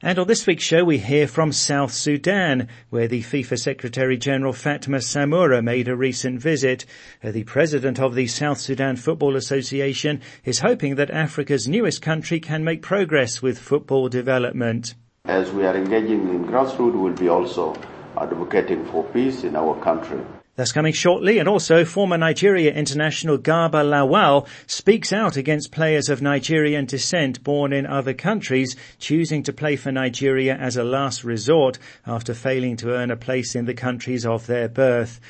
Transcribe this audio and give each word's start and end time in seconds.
And 0.00 0.16
on 0.20 0.28
this 0.28 0.46
week's 0.46 0.62
show, 0.62 0.84
we 0.84 0.98
hear 0.98 1.26
from 1.26 1.50
South 1.50 1.92
Sudan, 1.92 2.68
where 2.88 3.08
the 3.08 3.20
FIFA 3.20 3.58
Secretary 3.58 4.16
General 4.16 4.52
Fatma 4.52 4.98
Samoura 4.98 5.60
made 5.60 5.88
a 5.88 5.96
recent 5.96 6.40
visit. 6.40 6.84
Uh, 7.22 7.32
the 7.32 7.42
president 7.42 7.98
of 7.98 8.14
the 8.14 8.28
South 8.28 8.58
Sudan 8.58 8.94
Football 8.94 9.34
Association 9.34 10.20
is 10.44 10.60
hoping 10.60 10.94
that 10.94 11.10
Africa's 11.10 11.66
newest 11.66 12.00
country 12.00 12.38
can 12.38 12.62
make 12.62 12.80
progress 12.80 13.42
with 13.42 13.58
football 13.58 14.08
development. 14.08 14.94
As 15.24 15.50
we 15.50 15.66
are 15.66 15.76
engaging 15.76 16.28
in 16.28 16.44
grassroots, 16.44 17.00
we'll 17.00 17.12
be 17.14 17.28
also 17.28 17.74
advocating 18.16 18.86
for 18.86 19.02
peace 19.02 19.42
in 19.42 19.56
our 19.56 19.74
country. 19.82 20.20
That's 20.58 20.72
coming 20.72 20.92
shortly. 20.92 21.38
And 21.38 21.48
also 21.48 21.84
former 21.84 22.18
Nigeria 22.18 22.74
international 22.74 23.38
Garba 23.38 23.84
Lawal 23.84 24.48
speaks 24.66 25.12
out 25.12 25.36
against 25.36 25.70
players 25.70 26.08
of 26.08 26.20
Nigerian 26.20 26.84
descent 26.84 27.44
born 27.44 27.72
in 27.72 27.86
other 27.86 28.12
countries 28.12 28.74
choosing 28.98 29.44
to 29.44 29.52
play 29.52 29.76
for 29.76 29.92
Nigeria 29.92 30.56
as 30.56 30.76
a 30.76 30.82
last 30.82 31.22
resort 31.22 31.78
after 32.04 32.34
failing 32.34 32.76
to 32.78 32.90
earn 32.90 33.12
a 33.12 33.16
place 33.16 33.54
in 33.54 33.66
the 33.66 33.72
countries 33.72 34.26
of 34.26 34.48
their 34.48 34.68
birth. 34.68 35.20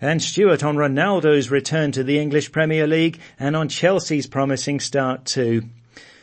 And 0.00 0.22
Stuart 0.22 0.62
on 0.62 0.76
Ronaldo's 0.76 1.50
return 1.50 1.90
to 1.90 2.04
the 2.04 2.20
English 2.20 2.52
Premier 2.52 2.86
League 2.86 3.18
and 3.40 3.56
on 3.56 3.68
Chelsea's 3.68 4.28
promising 4.28 4.78
start 4.78 5.24
too. 5.24 5.64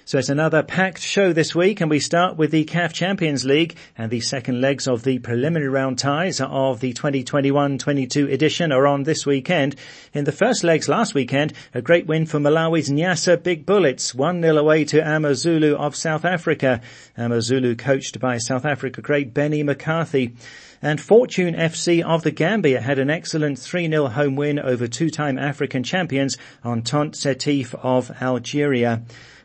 So 0.06 0.18
it's 0.18 0.28
another 0.28 0.64
packed 0.64 1.02
show 1.02 1.32
this 1.32 1.56
week 1.56 1.80
and 1.80 1.90
we 1.90 2.02
start 2.02 2.36
with 2.36 2.52
the 2.52 2.66
CAF 2.66 2.92
Champions 2.92 3.46
League 3.46 3.78
and 3.98 4.12
the 4.12 4.20
second 4.20 4.60
legs 4.60 4.86
of 4.86 5.04
the 5.04 5.20
preliminary 5.20 5.70
round 5.70 5.98
ties 5.98 6.42
of 6.42 6.82
the 6.82 6.92
2021-22 6.92 8.30
edition 8.30 8.74
are 8.74 8.86
on 8.86 9.04
this 9.04 9.26
weekend. 9.26 9.78
In 10.12 10.26
the 10.26 10.34
first 10.34 10.66
legs 10.66 10.90
last 10.90 11.14
weekend, 11.14 11.54
a 11.74 11.82
great 11.82 12.06
win 12.06 12.26
for 12.26 12.38
Malawi's 12.38 12.90
Nyasa 12.90 13.42
Big 13.42 13.66
Bullets, 13.66 14.12
1-0 14.12 14.58
away 14.58 14.84
to 14.84 15.00
Amazulu 15.00 15.78
of 15.78 15.96
South 15.96 16.26
Africa. 16.26 16.82
Amazulu 17.16 17.74
coached 17.76 18.20
by 18.20 18.40
South 18.40 18.66
Africa 18.66 19.02
great 19.02 19.34
Benni 19.34 19.64
McCarthy. 19.64 20.36
And 20.82 21.00
Fortune 21.00 21.56
FC 21.56 22.04
of 22.04 22.24
the 22.24 22.32
Gambia 22.32 22.82
had 22.82 23.00
an 23.00 23.10
excellent 23.10 23.58
3-0 23.58 24.12
home 24.12 24.36
win 24.36 24.60
over 24.60 24.86
two-time 24.86 25.40
African 25.40 25.82
champions 25.84 26.38
Entente 26.66 27.16
Setif 27.16 27.74
of 27.76 28.12
Algeria. 28.22 29.02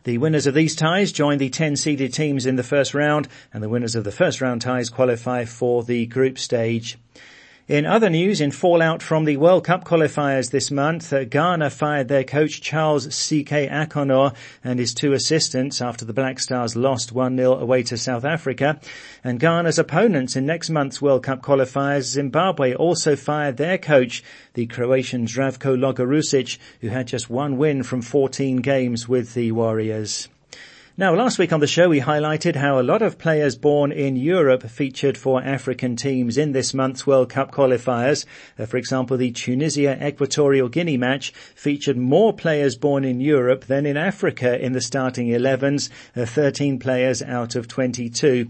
The 0.09 0.17
winners 0.17 0.47
of 0.47 0.55
these 0.55 0.75
ties 0.75 1.13
join 1.13 1.37
the 1.37 1.51
10 1.51 1.77
seeded 1.77 2.15
teams 2.15 2.47
in 2.47 2.57
the 2.57 2.63
first 2.63 2.95
round 2.95 3.29
and 3.53 3.63
the 3.63 3.69
winners 3.69 3.95
of 3.95 4.05
the 4.05 4.11
first 4.11 4.41
round 4.41 4.63
ties 4.63 4.89
qualify 4.89 5.45
for 5.45 5.85
the 5.85 6.07
group 6.07 6.39
stage. 6.39 6.97
In 7.69 7.85
other 7.85 8.09
news, 8.09 8.41
in 8.41 8.51
fallout 8.51 9.03
from 9.03 9.27
the 9.27 9.37
World 9.37 9.65
Cup 9.65 9.85
qualifiers 9.85 10.51
this 10.51 10.71
month, 10.71 11.13
uh, 11.13 11.25
Ghana 11.25 11.69
fired 11.69 12.09
their 12.09 12.25
coach 12.25 12.63
Charles 12.63 13.15
C.K. 13.15 13.69
Akonnor 13.69 14.35
and 14.65 14.79
his 14.79 14.95
two 14.95 15.13
assistants 15.13 15.83
after 15.83 16.07
the 16.07 16.15
Black 16.15 16.41
Stars 16.41 16.77
lost 16.77 17.13
1-0 17.13 17.61
away 17.61 17.83
to 17.83 17.99
South 17.99 18.25
Africa. 18.25 18.81
And 19.23 19.39
Ghana's 19.39 19.79
opponents 19.79 20.35
in 20.35 20.47
next 20.47 20.71
month's 20.71 21.03
World 21.03 21.25
Cup 21.25 21.43
qualifiers, 21.43 22.05
Zimbabwe, 22.05 22.73
also 22.73 23.17
fired 23.17 23.59
their 23.59 23.77
coach, 23.77 24.25
the 24.55 24.65
Croatian 24.65 25.27
Zdravko 25.27 25.77
Logarusic, 25.77 26.57
who 26.81 26.89
had 26.89 27.07
just 27.07 27.29
one 27.29 27.59
win 27.59 27.83
from 27.83 28.01
14 28.01 28.63
games 28.63 29.11
with 29.11 29.35
the 29.35 29.53
Warriors. 29.53 30.31
Now, 30.99 31.15
last 31.15 31.39
week 31.39 31.53
on 31.53 31.61
the 31.61 31.69
show, 31.69 31.91
we 31.91 32.01
highlighted 32.01 32.57
how 32.57 32.81
a 32.81 32.83
lot 32.83 33.03
of 33.03 33.19
players 33.19 33.55
born 33.55 33.93
in 33.93 34.17
Europe 34.17 34.65
featured 34.65 35.17
for 35.17 35.41
African 35.41 35.95
teams 35.95 36.37
in 36.37 36.51
this 36.51 36.75
month's 36.75 37.07
World 37.07 37.31
Cup 37.31 37.53
qualifiers. 37.53 38.27
Uh, 38.59 38.67
for 38.67 38.79
example, 38.79 39.17
the 39.17 39.31
Tunisia-Equatorial 39.31 40.69
Guinea 40.69 40.97
match 40.97 41.31
featured 41.55 41.97
more 41.97 42.33
players 42.33 42.75
born 42.75 43.05
in 43.05 43.21
Europe 43.21 43.67
than 43.67 43.87
in 43.87 43.97
Africa 43.97 44.61
in 44.61 44.73
the 44.73 44.81
starting 44.81 45.29
11s, 45.29 45.89
uh, 46.17 46.27
13 46.27 46.81
players 46.81 47.23
out 47.23 47.55
of 47.55 47.69
22. 47.69 48.49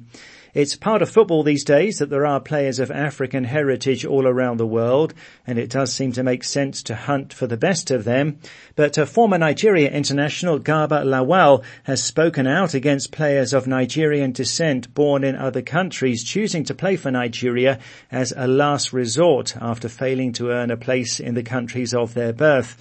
It's 0.58 0.74
part 0.74 1.02
of 1.02 1.08
football 1.08 1.44
these 1.44 1.62
days 1.62 1.98
that 1.98 2.10
there 2.10 2.26
are 2.26 2.41
players 2.41 2.80
of 2.80 2.91
African 2.91 3.44
heritage 3.44 4.04
all 4.04 4.26
around 4.26 4.56
the 4.56 4.66
world, 4.66 5.14
and 5.46 5.56
it 5.56 5.70
does 5.70 5.92
seem 5.92 6.10
to 6.14 6.24
make 6.24 6.42
sense 6.42 6.82
to 6.82 6.96
hunt 6.96 7.32
for 7.32 7.46
the 7.46 7.56
best 7.56 7.92
of 7.92 8.02
them. 8.02 8.41
But 8.74 8.98
a 8.98 9.06
former 9.06 9.38
Nigeria 9.38 9.88
international 9.88 10.58
Garba 10.58 11.04
Lawal 11.04 11.62
has 11.84 12.02
spoken 12.02 12.48
out 12.48 12.74
against 12.74 13.12
players 13.12 13.52
of 13.52 13.68
Nigerian 13.68 14.32
descent 14.32 14.92
born 14.94 15.22
in 15.22 15.36
other 15.36 15.62
countries 15.62 16.24
choosing 16.24 16.64
to 16.64 16.74
play 16.74 16.97
for 16.97 17.12
Nigeria 17.12 17.78
as 18.10 18.34
a 18.36 18.48
last 18.48 18.92
resort 18.92 19.56
after 19.60 19.88
failing 19.88 20.32
to 20.32 20.50
earn 20.50 20.72
a 20.72 20.76
place 20.76 21.20
in 21.20 21.34
the 21.34 21.44
countries 21.44 21.94
of 21.94 22.14
their 22.14 22.32
birth. 22.32 22.76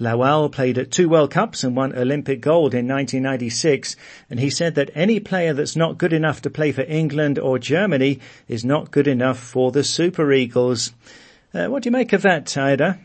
Lawal 0.00 0.50
played 0.50 0.78
at 0.78 0.90
two 0.90 1.08
World 1.08 1.30
Cups 1.30 1.64
and 1.64 1.76
won 1.76 1.96
Olympic 1.96 2.40
gold 2.40 2.74
in 2.74 2.88
1996, 2.88 3.96
and 4.30 4.40
he 4.40 4.50
said 4.50 4.74
that 4.74 4.90
any 4.94 5.20
player 5.20 5.52
that's 5.52 5.76
not 5.76 5.98
good 5.98 6.12
enough 6.12 6.42
to 6.42 6.50
play 6.50 6.72
for 6.72 6.82
England 6.82 7.38
or 7.38 7.58
Germany 7.58 8.20
is 8.48 8.64
not 8.64 8.90
good 8.90 9.06
enough 9.06 9.38
for 9.38 9.70
the 9.70 9.84
Super 9.84 10.32
Eagles. 10.32 10.92
Uh, 11.54 11.66
what 11.66 11.82
do 11.82 11.88
you 11.88 11.92
make 11.92 12.12
of 12.12 12.22
that, 12.22 12.56
Ida? 12.56 12.98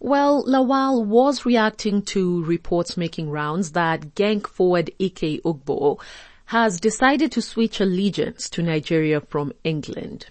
Well, 0.00 0.44
Lawal 0.46 1.04
was 1.04 1.44
reacting 1.44 2.02
to 2.02 2.42
reports 2.44 2.96
making 2.96 3.28
rounds 3.28 3.72
that 3.72 4.14
Genk 4.14 4.46
forward 4.46 4.90
Ike 5.00 5.42
Ugbo 5.44 6.00
has 6.46 6.80
decided 6.80 7.30
to 7.32 7.42
switch 7.42 7.80
allegiance 7.80 8.48
to 8.50 8.62
Nigeria 8.62 9.20
from 9.20 9.52
England. 9.62 10.26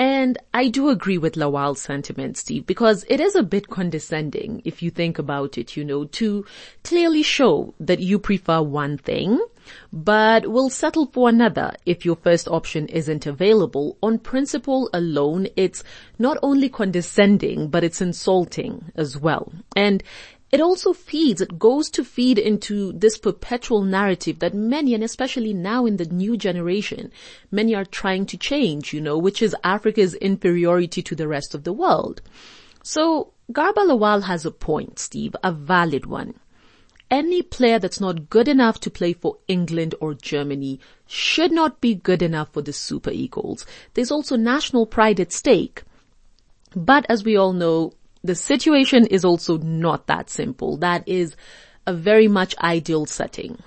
And 0.00 0.38
I 0.54 0.68
do 0.68 0.88
agree 0.88 1.18
with 1.18 1.36
Lawal's 1.36 1.82
sentiment, 1.82 2.38
Steve, 2.38 2.64
because 2.66 3.04
it 3.10 3.20
is 3.20 3.36
a 3.36 3.42
bit 3.42 3.68
condescending 3.68 4.62
if 4.64 4.82
you 4.82 4.88
think 4.90 5.18
about 5.18 5.58
it, 5.58 5.76
you 5.76 5.84
know, 5.84 6.06
to 6.06 6.46
clearly 6.82 7.22
show 7.22 7.74
that 7.80 8.00
you 8.00 8.18
prefer 8.18 8.62
one 8.62 8.96
thing, 8.96 9.38
but 9.92 10.50
will 10.50 10.70
settle 10.70 11.04
for 11.04 11.28
another 11.28 11.74
if 11.84 12.06
your 12.06 12.16
first 12.16 12.48
option 12.48 12.88
isn't 12.88 13.26
available. 13.26 13.98
On 14.02 14.18
principle 14.18 14.88
alone, 14.94 15.48
it's 15.54 15.84
not 16.18 16.38
only 16.42 16.70
condescending, 16.70 17.68
but 17.68 17.84
it's 17.84 18.00
insulting 18.00 18.90
as 18.94 19.18
well. 19.18 19.52
And 19.76 20.02
it 20.52 20.60
also 20.60 20.92
feeds, 20.92 21.40
it 21.40 21.58
goes 21.58 21.90
to 21.90 22.04
feed 22.04 22.38
into 22.38 22.92
this 22.92 23.16
perpetual 23.18 23.82
narrative 23.82 24.40
that 24.40 24.52
many, 24.52 24.94
and 24.94 25.04
especially 25.04 25.54
now 25.54 25.86
in 25.86 25.96
the 25.96 26.06
new 26.06 26.36
generation, 26.36 27.12
many 27.50 27.74
are 27.74 27.84
trying 27.84 28.26
to 28.26 28.36
change, 28.36 28.92
you 28.92 29.00
know, 29.00 29.16
which 29.16 29.42
is 29.42 29.54
Africa's 29.62 30.14
inferiority 30.14 31.02
to 31.02 31.14
the 31.14 31.28
rest 31.28 31.54
of 31.54 31.62
the 31.62 31.72
world. 31.72 32.20
So 32.82 33.32
Garba 33.52 33.86
Lawal 33.86 34.24
has 34.24 34.44
a 34.44 34.50
point, 34.50 34.98
Steve, 34.98 35.36
a 35.44 35.52
valid 35.52 36.06
one. 36.06 36.34
Any 37.10 37.42
player 37.42 37.78
that's 37.78 38.00
not 38.00 38.30
good 38.30 38.46
enough 38.48 38.78
to 38.80 38.90
play 38.90 39.12
for 39.12 39.38
England 39.48 39.94
or 40.00 40.14
Germany 40.14 40.78
should 41.06 41.50
not 41.50 41.80
be 41.80 41.94
good 41.94 42.22
enough 42.22 42.52
for 42.52 42.62
the 42.62 42.72
Super 42.72 43.10
Eagles. 43.10 43.66
There's 43.94 44.12
also 44.12 44.36
national 44.36 44.86
pride 44.86 45.18
at 45.18 45.32
stake. 45.32 45.82
But 46.74 47.06
as 47.08 47.24
we 47.24 47.36
all 47.36 47.52
know, 47.52 47.94
the 48.22 48.34
situation 48.34 49.06
is 49.06 49.24
also 49.24 49.58
not 49.58 50.06
that 50.06 50.30
simple. 50.30 50.76
That 50.78 51.08
is 51.08 51.36
a 51.86 51.92
very 51.92 52.28
much 52.28 52.56
ideal 52.58 53.06
setting. 53.06 53.58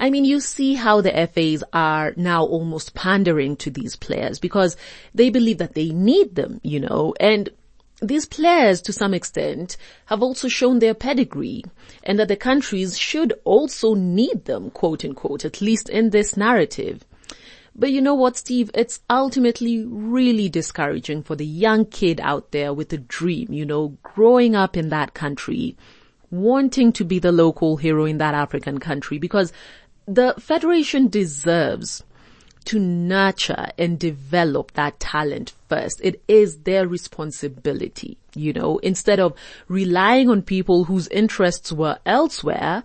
I 0.00 0.10
mean, 0.10 0.24
you 0.24 0.40
see 0.40 0.74
how 0.74 1.00
the 1.00 1.28
FAs 1.32 1.62
are 1.72 2.12
now 2.16 2.44
almost 2.44 2.94
pandering 2.94 3.56
to 3.58 3.70
these 3.70 3.94
players 3.94 4.40
because 4.40 4.76
they 5.14 5.30
believe 5.30 5.58
that 5.58 5.74
they 5.74 5.90
need 5.90 6.34
them, 6.34 6.60
you 6.64 6.80
know, 6.80 7.14
and 7.20 7.48
these 8.00 8.26
players 8.26 8.82
to 8.82 8.92
some 8.92 9.14
extent 9.14 9.76
have 10.06 10.22
also 10.22 10.48
shown 10.48 10.80
their 10.80 10.94
pedigree 10.94 11.62
and 12.02 12.18
that 12.18 12.26
the 12.26 12.36
countries 12.36 12.98
should 12.98 13.32
also 13.44 13.94
need 13.94 14.44
them, 14.44 14.70
quote 14.70 15.04
unquote, 15.04 15.44
at 15.44 15.60
least 15.60 15.88
in 15.88 16.10
this 16.10 16.36
narrative. 16.36 17.04
But 17.74 17.90
you 17.90 18.00
know 18.02 18.14
what, 18.14 18.36
Steve? 18.36 18.70
It's 18.74 19.00
ultimately 19.08 19.84
really 19.84 20.48
discouraging 20.48 21.22
for 21.22 21.36
the 21.36 21.46
young 21.46 21.86
kid 21.86 22.20
out 22.20 22.50
there 22.52 22.74
with 22.74 22.92
a 22.92 22.98
dream, 22.98 23.52
you 23.52 23.64
know, 23.64 23.96
growing 24.02 24.54
up 24.54 24.76
in 24.76 24.90
that 24.90 25.14
country, 25.14 25.76
wanting 26.30 26.92
to 26.92 27.04
be 27.04 27.18
the 27.18 27.32
local 27.32 27.78
hero 27.78 28.04
in 28.04 28.18
that 28.18 28.34
African 28.34 28.78
country 28.78 29.18
because 29.18 29.52
the 30.06 30.34
Federation 30.38 31.08
deserves 31.08 32.02
to 32.66 32.78
nurture 32.78 33.68
and 33.78 33.98
develop 33.98 34.72
that 34.72 35.00
talent 35.00 35.52
first. 35.68 36.00
It 36.04 36.22
is 36.28 36.58
their 36.58 36.86
responsibility, 36.86 38.18
you 38.34 38.52
know, 38.52 38.78
instead 38.78 39.18
of 39.18 39.34
relying 39.68 40.28
on 40.28 40.42
people 40.42 40.84
whose 40.84 41.08
interests 41.08 41.72
were 41.72 41.98
elsewhere, 42.04 42.84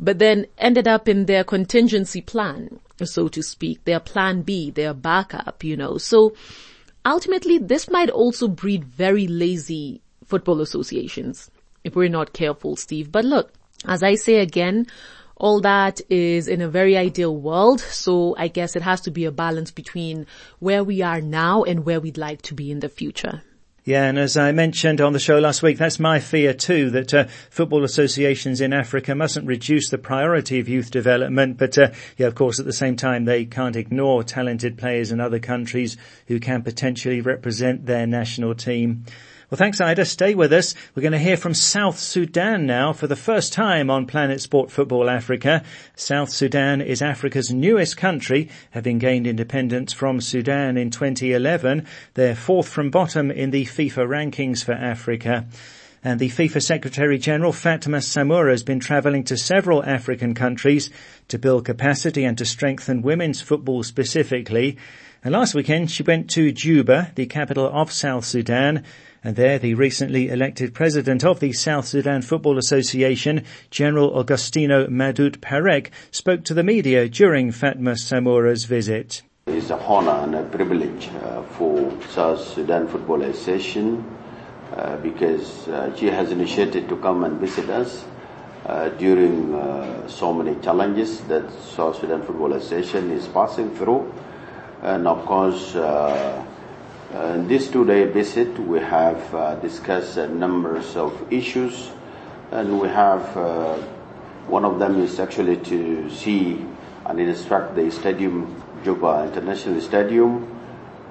but 0.00 0.18
then 0.18 0.46
ended 0.56 0.86
up 0.86 1.08
in 1.08 1.26
their 1.26 1.44
contingency 1.44 2.20
plan 2.20 2.80
so 3.06 3.28
to 3.28 3.42
speak, 3.42 3.84
their 3.84 4.00
plan 4.00 4.42
B, 4.42 4.70
their 4.70 4.94
backup, 4.94 5.62
you 5.64 5.76
know. 5.76 5.98
So 5.98 6.34
ultimately 7.04 7.58
this 7.58 7.88
might 7.90 8.10
also 8.10 8.48
breed 8.48 8.84
very 8.84 9.26
lazy 9.26 10.02
football 10.26 10.60
associations. 10.60 11.50
if 11.84 11.96
we're 11.96 12.08
not 12.08 12.32
careful, 12.32 12.76
Steve. 12.76 13.10
But 13.10 13.24
look, 13.24 13.52
as 13.86 14.02
I 14.02 14.16
say 14.16 14.40
again, 14.40 14.86
all 15.36 15.60
that 15.60 16.00
is 16.10 16.48
in 16.48 16.60
a 16.60 16.68
very 16.68 16.96
ideal 16.96 17.34
world. 17.34 17.80
So 17.80 18.34
I 18.36 18.48
guess 18.48 18.76
it 18.76 18.82
has 18.82 19.00
to 19.02 19.10
be 19.10 19.24
a 19.24 19.32
balance 19.32 19.70
between 19.70 20.26
where 20.58 20.84
we 20.84 21.02
are 21.02 21.20
now 21.20 21.62
and 21.62 21.84
where 21.84 22.00
we'd 22.00 22.18
like 22.18 22.42
to 22.42 22.54
be 22.54 22.70
in 22.70 22.80
the 22.80 22.88
future. 22.88 23.42
Yeah, 23.88 24.04
and 24.04 24.18
as 24.18 24.36
I 24.36 24.52
mentioned 24.52 25.00
on 25.00 25.14
the 25.14 25.18
show 25.18 25.38
last 25.38 25.62
week, 25.62 25.78
that's 25.78 25.98
my 25.98 26.20
fear 26.20 26.52
too, 26.52 26.90
that 26.90 27.14
uh, 27.14 27.24
football 27.48 27.84
associations 27.84 28.60
in 28.60 28.74
Africa 28.74 29.14
mustn't 29.14 29.46
reduce 29.46 29.88
the 29.88 29.96
priority 29.96 30.60
of 30.60 30.68
youth 30.68 30.90
development, 30.90 31.56
but 31.56 31.78
uh, 31.78 31.92
yeah, 32.18 32.26
of 32.26 32.34
course 32.34 32.60
at 32.60 32.66
the 32.66 32.72
same 32.74 32.96
time 32.96 33.24
they 33.24 33.46
can't 33.46 33.76
ignore 33.76 34.22
talented 34.22 34.76
players 34.76 35.10
in 35.10 35.20
other 35.20 35.38
countries 35.38 35.96
who 36.26 36.38
can 36.38 36.62
potentially 36.62 37.22
represent 37.22 37.86
their 37.86 38.06
national 38.06 38.54
team. 38.54 39.06
Well, 39.50 39.56
thanks, 39.56 39.80
Ida. 39.80 40.04
Stay 40.04 40.34
with 40.34 40.52
us. 40.52 40.74
We're 40.94 41.00
going 41.00 41.12
to 41.12 41.18
hear 41.18 41.38
from 41.38 41.54
South 41.54 41.98
Sudan 41.98 42.66
now 42.66 42.92
for 42.92 43.06
the 43.06 43.16
first 43.16 43.54
time 43.54 43.88
on 43.88 44.04
Planet 44.04 44.42
Sport 44.42 44.70
Football 44.70 45.08
Africa. 45.08 45.64
South 45.96 46.28
Sudan 46.28 46.82
is 46.82 47.00
Africa's 47.00 47.50
newest 47.50 47.96
country, 47.96 48.50
having 48.72 48.98
gained 48.98 49.26
independence 49.26 49.94
from 49.94 50.20
Sudan 50.20 50.76
in 50.76 50.90
2011. 50.90 51.86
They're 52.12 52.34
fourth 52.34 52.68
from 52.68 52.90
bottom 52.90 53.30
in 53.30 53.50
the 53.50 53.64
FIFA 53.64 54.06
rankings 54.06 54.62
for 54.62 54.72
Africa. 54.72 55.46
And 56.04 56.20
the 56.20 56.28
FIFA 56.28 56.62
Secretary 56.62 57.16
General 57.16 57.52
Fatma 57.52 57.98
Samoura 57.98 58.50
has 58.50 58.62
been 58.62 58.80
travelling 58.80 59.24
to 59.24 59.38
several 59.38 59.82
African 59.82 60.34
countries 60.34 60.90
to 61.28 61.38
build 61.38 61.64
capacity 61.64 62.24
and 62.24 62.36
to 62.36 62.44
strengthen 62.44 63.00
women's 63.00 63.40
football 63.40 63.82
specifically. 63.82 64.76
And 65.24 65.32
last 65.32 65.54
weekend 65.54 65.90
she 65.90 66.02
went 66.02 66.28
to 66.30 66.52
Juba, 66.52 67.12
the 67.14 67.24
capital 67.24 67.66
of 67.66 67.90
South 67.90 68.26
Sudan, 68.26 68.84
and 69.24 69.36
there 69.36 69.58
the 69.58 69.74
recently 69.74 70.28
elected 70.28 70.74
president 70.74 71.24
of 71.24 71.40
the 71.40 71.52
South 71.52 71.86
Sudan 71.86 72.22
Football 72.22 72.58
Association, 72.58 73.44
General 73.70 74.10
Augustino 74.12 74.88
Madut 74.88 75.38
Parek, 75.38 75.90
spoke 76.10 76.44
to 76.44 76.54
the 76.54 76.62
media 76.62 77.08
during 77.08 77.50
Fatma 77.50 77.96
Samoura's 77.96 78.64
visit. 78.64 79.22
It's 79.46 79.70
an 79.70 79.80
honor 79.80 80.24
and 80.24 80.34
a 80.34 80.42
privilege 80.44 81.08
uh, 81.08 81.42
for 81.42 81.92
South 82.08 82.40
Sudan 82.40 82.86
Football 82.86 83.22
Association 83.22 84.04
uh, 84.76 84.96
because 84.98 85.66
uh, 85.68 85.94
she 85.96 86.06
has 86.06 86.30
initiated 86.30 86.88
to 86.88 86.96
come 86.96 87.24
and 87.24 87.40
visit 87.40 87.68
us 87.70 88.04
uh, 88.66 88.90
during 88.90 89.54
uh, 89.54 90.06
so 90.08 90.32
many 90.32 90.60
challenges 90.60 91.20
that 91.22 91.50
South 91.62 91.98
Sudan 91.98 92.22
Football 92.22 92.52
Association 92.52 93.10
is 93.10 93.26
passing 93.26 93.74
through. 93.74 94.12
And 94.82 95.08
of 95.08 95.24
course, 95.24 95.74
uh, 97.12 97.16
uh, 97.16 97.34
in 97.34 97.48
this 97.48 97.70
two-day 97.70 98.04
visit, 98.04 98.58
we 98.58 98.80
have 98.80 99.34
uh, 99.34 99.54
discussed 99.56 100.16
a 100.16 100.28
numbers 100.28 100.96
of 100.96 101.32
issues, 101.32 101.90
and 102.50 102.80
we 102.80 102.88
have 102.88 103.36
uh, 103.36 103.76
one 104.46 104.64
of 104.64 104.78
them 104.78 105.00
is 105.00 105.18
actually 105.18 105.56
to 105.56 106.10
see 106.10 106.64
and 107.06 107.20
instruct 107.20 107.74
the 107.74 107.90
stadium, 107.90 108.62
Juba 108.84 109.24
International 109.26 109.80
Stadium, 109.80 110.54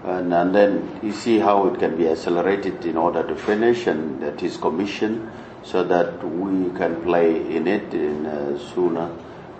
and, 0.03 0.33
and, 0.33 0.53
then 0.53 0.99
you 1.01 1.11
see 1.11 1.39
how 1.39 1.67
it 1.67 1.79
can 1.79 1.97
be 1.97 2.07
accelerated 2.07 2.85
in 2.85 2.95
order 2.95 3.27
to 3.27 3.35
finish, 3.35 3.87
and 3.87 4.21
that 4.21 4.41
is 4.43 4.57
commissioned 4.57 5.29
so 5.63 5.83
that 5.83 6.23
we 6.23 6.69
can 6.77 7.01
play 7.01 7.55
in 7.55 7.67
it 7.67 7.93
in 7.93 8.25
uh, 8.25 8.57
sooner 8.73 9.11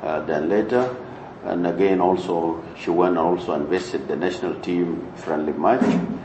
uh, 0.04 0.22
than 0.25 0.48
later. 0.48 0.95
And 1.44 1.66
again, 1.66 2.00
also 2.00 2.63
she 2.80 2.92
went 2.92 3.18
also 3.18 3.54
and 3.54 3.68
visited 3.68 4.07
the 4.07 4.16
national 4.16 4.60
team 4.62 5.12
friendly 5.16 5.54
match 5.54 6.17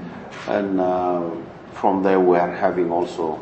and 0.49 0.81
uh, 0.81 1.31
from 1.73 2.03
there 2.03 2.21
we 2.21 2.37
are 2.37 2.55
having 2.55 2.91
also 2.91 3.41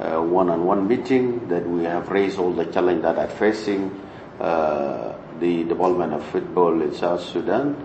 uh, 0.00 0.20
one-on-one 0.20 0.86
meeting 0.86 1.48
that 1.48 1.66
we 1.68 1.84
have 1.84 2.08
raised 2.08 2.38
all 2.38 2.52
the 2.52 2.66
challenge 2.66 3.02
that 3.02 3.16
are 3.16 3.28
facing 3.28 3.90
uh, 4.40 5.14
the 5.40 5.64
development 5.64 6.12
of 6.12 6.24
football 6.26 6.80
in 6.82 6.92
South 6.94 7.22
Sudan, 7.22 7.76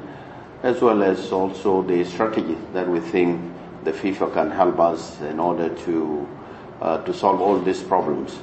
as 0.63 0.81
well 0.81 1.03
as 1.03 1.31
also 1.31 1.83
the 1.83 2.03
strategy 2.03 2.57
that 2.73 2.87
we 2.87 2.99
think 2.99 3.39
the 3.83 3.91
FIFA 3.91 4.33
can 4.33 4.51
help 4.51 4.79
us 4.79 5.21
in 5.21 5.39
order 5.39 5.69
to 5.85 6.27
uh, 6.81 6.97
to 7.03 7.13
solve 7.13 7.41
all 7.41 7.59
these 7.59 7.83
problems. 7.83 8.39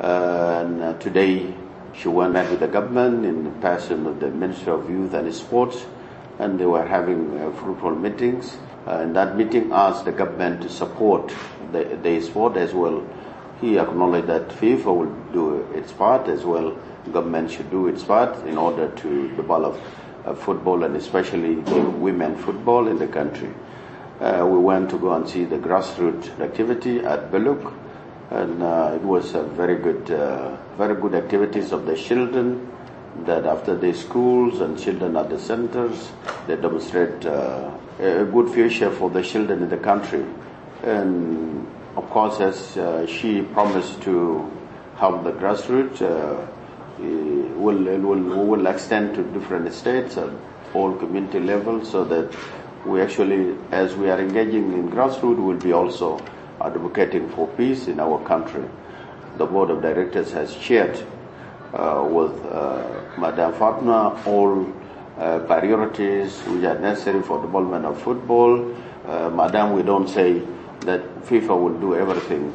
Uh, 0.00 0.62
and 0.64 0.82
uh, 0.82 0.92
today 0.98 1.52
she 1.92 2.08
went 2.08 2.32
back 2.32 2.50
with 2.50 2.60
the 2.60 2.68
government 2.68 3.24
in 3.24 3.44
the 3.44 3.50
person 3.60 4.06
of 4.06 4.20
the 4.20 4.30
Minister 4.30 4.72
of 4.72 4.88
Youth 4.88 5.14
and 5.14 5.32
Sports, 5.34 5.84
and 6.38 6.58
they 6.58 6.66
were 6.66 6.86
having 6.86 7.52
fruitful 7.54 7.94
meetings. 7.94 8.56
Uh, 8.86 9.00
in 9.00 9.12
that 9.12 9.36
meeting 9.36 9.70
asked 9.72 10.04
the 10.04 10.12
government 10.12 10.62
to 10.62 10.68
support 10.68 11.32
the, 11.72 11.98
the 12.02 12.20
sport 12.20 12.56
as 12.56 12.72
well. 12.72 13.06
He 13.60 13.78
acknowledged 13.78 14.28
that 14.28 14.48
FIFA 14.48 14.84
will 14.84 15.14
do 15.32 15.62
its 15.74 15.92
part 15.92 16.28
as 16.28 16.44
well. 16.44 16.76
Government 17.12 17.50
should 17.50 17.70
do 17.70 17.88
its 17.88 18.02
part 18.02 18.46
in 18.46 18.56
order 18.56 18.88
to 18.88 19.28
develop 19.36 19.78
uh, 20.24 20.34
football 20.34 20.84
and 20.84 20.96
especially 20.96 21.56
women 21.56 22.36
football 22.36 22.88
in 22.88 22.98
the 22.98 23.06
country. 23.06 23.52
Uh, 24.20 24.46
we 24.46 24.58
went 24.58 24.90
to 24.90 24.98
go 24.98 25.12
and 25.14 25.28
see 25.28 25.44
the 25.44 25.56
grassroots 25.56 26.38
activity 26.40 27.00
at 27.00 27.30
Beluk, 27.30 27.72
and 28.30 28.62
uh, 28.62 28.92
it 28.94 29.02
was 29.02 29.34
a 29.34 29.42
very 29.42 29.76
good, 29.76 30.10
uh, 30.10 30.56
very 30.76 30.94
good 30.94 31.14
activities 31.14 31.72
of 31.72 31.86
the 31.86 31.96
children. 31.96 32.70
That 33.26 33.44
after 33.44 33.76
the 33.76 33.92
schools 33.92 34.60
and 34.60 34.78
children 34.78 35.16
at 35.16 35.28
the 35.28 35.38
centers, 35.38 36.10
they 36.46 36.56
demonstrate 36.56 37.24
uh, 37.26 37.70
a 37.98 38.24
good 38.24 38.50
future 38.50 38.90
for 38.90 39.10
the 39.10 39.22
children 39.22 39.62
in 39.62 39.68
the 39.68 39.76
country. 39.76 40.24
And 40.82 41.66
of 41.96 42.08
course, 42.10 42.40
as 42.40 42.76
uh, 42.76 43.06
she 43.06 43.42
promised 43.42 44.00
to 44.02 44.50
help 44.96 45.24
the 45.24 45.32
grassroots, 45.32 46.00
uh, 46.00 46.46
will, 46.98 47.82
will, 47.98 48.46
will 48.46 48.66
extend 48.66 49.14
to 49.14 49.22
different 49.38 49.72
states 49.72 50.16
at 50.16 50.30
all 50.74 50.94
community 50.94 51.40
levels 51.40 51.90
so 51.90 52.04
that 52.04 52.34
we 52.86 53.00
actually, 53.00 53.56
as 53.70 53.94
we 53.96 54.08
are 54.08 54.18
engaging 54.18 54.72
in 54.72 54.90
grassroots, 54.90 55.42
will 55.42 55.56
be 55.56 55.72
also 55.72 56.18
advocating 56.60 57.28
for 57.30 57.48
peace 57.48 57.86
in 57.88 58.00
our 58.00 58.22
country. 58.24 58.64
The 59.36 59.46
board 59.46 59.70
of 59.70 59.82
directors 59.82 60.32
has 60.32 60.54
shared 60.54 61.02
with 61.72 62.44
uh, 62.46 63.00
Madame 63.18 63.52
Fatma 63.54 64.20
all 64.26 64.66
uh, 65.20 65.38
priorities 65.40 66.38
which 66.46 66.64
are 66.64 66.78
necessary 66.78 67.22
for 67.22 67.38
the 67.40 67.46
development 67.46 67.84
of 67.84 68.00
football. 68.00 68.74
Uh, 69.06 69.28
Madam, 69.28 69.74
we 69.74 69.82
don't 69.82 70.08
say 70.08 70.40
that 70.80 71.02
FIFA 71.26 71.62
will 71.62 71.78
do 71.78 71.94
everything 71.94 72.52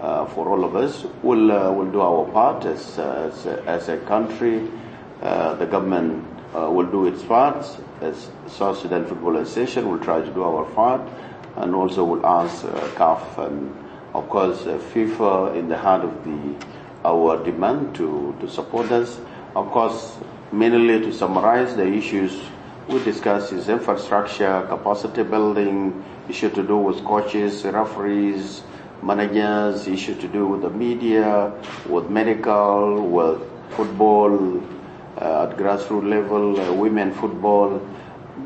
uh, 0.00 0.26
for 0.26 0.48
all 0.48 0.64
of 0.64 0.74
us. 0.74 1.06
We'll, 1.22 1.52
uh, 1.52 1.72
we'll 1.72 1.92
do 1.92 2.00
our 2.00 2.24
part 2.32 2.64
as, 2.64 2.98
uh, 2.98 3.30
as, 3.32 3.46
as, 3.46 3.88
a 3.88 3.98
country. 3.98 4.68
Uh, 5.22 5.54
the 5.54 5.66
government 5.66 6.24
will 6.52 6.86
do 6.86 7.06
its 7.06 7.22
part. 7.22 7.64
As 8.00 8.30
South 8.46 8.78
Sudan 8.78 9.06
Football 9.06 9.36
Association 9.36 9.88
will 9.88 9.98
try 9.98 10.20
to 10.20 10.30
do 10.32 10.42
our 10.42 10.64
part. 10.66 11.00
And 11.56 11.74
also 11.74 12.04
we'll 12.04 12.26
ask 12.26 12.64
CAF 12.96 13.46
and 13.46 13.74
of 14.14 14.28
course 14.28 14.62
FIFA 14.62 15.56
in 15.56 15.68
the 15.68 15.76
heart 15.76 16.04
of 16.04 16.24
the, 16.24 16.66
our 17.08 17.42
demand 17.42 17.94
to, 17.96 18.36
to 18.40 18.48
support 18.48 18.90
us. 18.92 19.18
Of 19.56 19.70
course, 19.70 20.18
mainly 20.52 21.00
to 21.00 21.12
summarize 21.12 21.74
the 21.74 21.86
issues 21.86 22.38
we 22.88 23.02
discussed 23.04 23.52
is 23.52 23.68
infrastructure, 23.68 24.66
capacity 24.68 25.22
building, 25.22 26.04
issue 26.28 26.50
to 26.50 26.62
do 26.62 26.76
with 26.76 27.04
coaches, 27.04 27.64
referees, 27.64 28.62
managers, 29.02 29.86
issue 29.86 30.14
to 30.20 30.28
do 30.28 30.46
with 30.46 30.62
the 30.62 30.70
media, 30.70 31.52
with 31.88 32.08
medical, 32.10 33.06
with 33.06 33.40
football 33.70 34.58
uh, 35.20 35.48
at 35.48 35.56
grassroots 35.56 36.08
level, 36.08 36.60
uh, 36.60 36.72
women 36.72 37.12
football. 37.12 37.80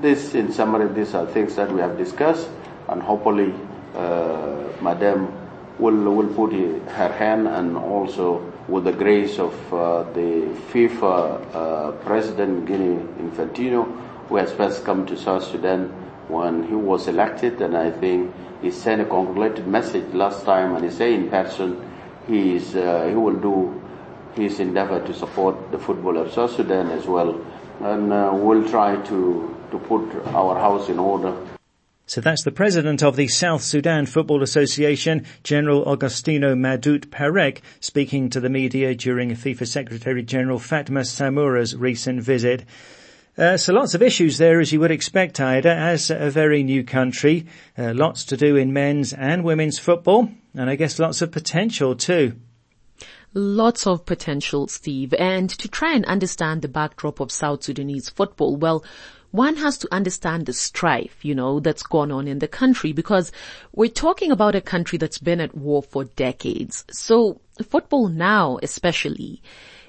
This, 0.01 0.35
in 0.35 0.53
summary, 0.53 0.93
these 0.93 1.15
are 1.15 1.27
things 1.27 1.55
that 1.57 1.71
we 1.71 1.81
have 1.81 1.97
discussed, 1.97 2.49
and 2.89 3.03
hopefully, 3.03 3.55
uh, 3.95 4.73
Madam 4.81 5.33
will 5.79 6.13
will 6.15 6.29
put 6.35 6.53
her 6.53 7.13
hand 7.13 7.47
and 7.49 7.77
also 7.77 8.52
with 8.69 8.85
the 8.85 8.93
grace 8.93 9.39
of 9.39 9.55
uh, 9.73 10.05
the 10.13 10.47
FIFA 10.73 11.55
uh, 11.55 11.93
President 12.05 12.67
Gianni 12.67 12.97
Infantino, 13.21 13.85
who 14.29 14.37
has 14.37 14.53
first 14.53 14.85
come 14.85 15.05
to 15.07 15.17
South 15.17 15.45
Sudan 15.45 15.89
when 16.29 16.67
he 16.69 16.75
was 16.75 17.09
elected, 17.09 17.61
and 17.61 17.77
I 17.77 17.91
think 17.91 18.33
he 18.63 18.71
sent 18.71 19.01
a 19.01 19.05
congratulated 19.05 19.67
message 19.67 20.15
last 20.15 20.45
time, 20.45 20.75
and 20.77 20.85
he 20.85 20.91
said 20.91 21.11
in 21.11 21.29
person 21.29 21.89
he 22.27 22.55
is 22.57 22.77
uh, 22.77 23.07
he 23.09 23.15
will 23.15 23.35
do 23.35 23.81
his 24.35 24.61
endeavor 24.61 25.05
to 25.07 25.13
support 25.13 25.71
the 25.73 25.79
football 25.79 26.17
of 26.17 26.33
South 26.33 26.55
Sudan 26.55 26.91
as 26.91 27.07
well, 27.07 27.41
and 27.81 28.13
uh, 28.13 28.31
we'll 28.33 28.67
try 28.69 28.97
to 29.07 29.55
to 29.71 29.79
put 29.79 30.03
our 30.35 30.55
house 30.59 30.89
in 30.89 30.99
order. 30.99 31.35
So 32.13 32.21
that's 32.21 32.45
the 32.45 32.53
president 32.53 33.03
of 33.03 33.17
the 33.17 33.27
South 33.27 33.63
Sudan 33.63 34.05
Football 34.05 34.43
Association, 34.43 35.25
General 35.45 35.83
Augustino 35.87 36.55
Madut 36.55 37.07
Parek, 37.07 37.63
speaking 37.81 38.29
to 38.29 38.39
the 38.39 38.51
media 38.51 38.95
during 38.95 39.31
FIFA 39.31 39.67
Secretary 39.67 40.23
General 40.23 40.59
Fatma 40.59 41.07
Samoura's 41.07 41.75
recent 41.75 42.21
visit. 42.21 42.67
Uh, 43.39 43.57
so 43.57 43.73
lots 43.73 43.95
of 43.95 44.03
issues 44.03 44.37
there 44.37 44.61
as 44.61 44.75
you 44.75 44.81
would 44.81 44.91
expect, 44.91 45.41
Ida, 45.41 45.75
as 45.75 46.11
a 46.11 46.29
very 46.29 46.63
new 46.63 46.85
country. 46.85 47.47
Uh, 47.79 47.95
lots 47.95 48.27
to 48.27 48.37
do 48.37 48.57
in 48.57 48.75
men's 48.75 49.15
and 49.15 49.43
women's 49.43 49.79
football, 49.79 50.29
and 50.55 50.69
I 50.69 50.77
guess 50.77 50.99
lots 50.99 51.23
of 51.23 51.33
potential 51.33 51.97
too. 51.97 52.37
Lots 53.33 53.87
of 53.87 54.05
potential, 54.05 54.69
Steve. 54.69 55.15
And 55.19 55.49
to 55.49 55.67
try 55.67 55.95
and 55.95 56.05
understand 56.05 56.61
the 56.61 56.69
backdrop 56.69 57.21
of 57.21 57.33
South 57.33 57.63
Sudanese 57.63 58.11
football, 58.11 58.57
well, 58.57 58.85
one 59.33 59.57
has 59.57 59.79
to 59.79 59.89
understand 59.93 60.47
the 60.47 60.53
strife, 60.53 61.25
you 61.25 61.35
know, 61.35 61.59
that's 61.59 61.83
gone 61.83 62.13
on 62.13 62.29
in 62.29 62.39
the 62.39 62.49
country 62.49 62.93
because 62.93 63.33
we're 63.73 63.89
talking 63.89 64.31
about 64.31 64.55
a 64.55 64.61
country 64.61 64.99
that's 64.99 65.19
been 65.19 65.41
at 65.41 65.57
war 65.57 65.83
for 65.83 66.05
decades. 66.05 66.85
So 66.91 67.41
football 67.63 68.09
now, 68.09 68.59
especially, 68.63 69.43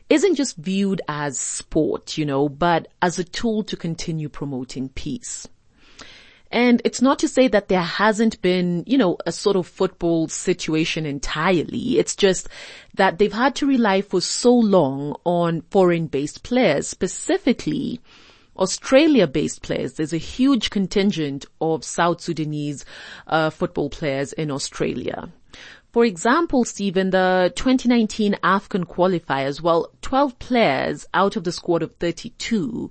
isn't 0.10 0.36
just 0.36 0.56
viewed 0.56 1.02
as 1.10 1.38
sport, 1.38 2.18
you 2.18 2.26
know, 2.26 2.48
but 2.48 2.88
as 3.02 3.20
a 3.20 3.24
tool 3.24 3.64
to 3.66 3.76
continue 3.76 4.30
promoting 4.30 4.90
peace. 4.90 5.48
And 6.50 6.82
it's 6.86 7.02
not 7.02 7.20
to 7.20 7.28
say 7.28 7.48
that 7.48 7.68
there 7.68 7.82
hasn't 7.82 8.42
been, 8.42 8.84
you 8.86 8.98
know, 8.98 9.18
a 9.26 9.32
sort 9.32 9.56
of 9.56 9.68
football 9.68 10.28
situation 10.28 11.06
entirely. 11.06 11.98
It's 11.98 12.16
just 12.16 12.48
that 12.94 13.18
they've 13.18 13.34
had 13.34 13.56
to 13.56 13.66
rely 13.66 14.04
for 14.04 14.22
so 14.22 14.54
long 14.54 15.18
on 15.26 15.64
foreign 15.72 16.08
based 16.08 16.44
players, 16.44 16.88
specifically 16.88 18.00
Australia 18.57 19.27
based 19.27 19.62
players. 19.62 19.93
There's 19.93 20.13
a 20.13 20.17
huge 20.17 20.69
contingent 20.69 21.45
of 21.60 21.83
South 21.83 22.22
Sudanese 22.22 22.86
uh, 23.27 23.50
football 23.50 23.89
players 23.89 24.33
in 24.33 24.51
Australia. 24.51 25.29
For 25.91 26.05
example, 26.05 26.65
Stephen, 26.65 27.12
the 27.12 27.53
2019 27.55 28.33
AFCON 28.43 28.86
qualifiers, 28.86 29.62
well, 29.62 29.91
12 30.01 30.39
players 30.39 31.05
out 31.13 31.36
of 31.36 31.43
the 31.43 31.51
squad 31.51 31.83
of 31.83 31.93
32 31.95 32.89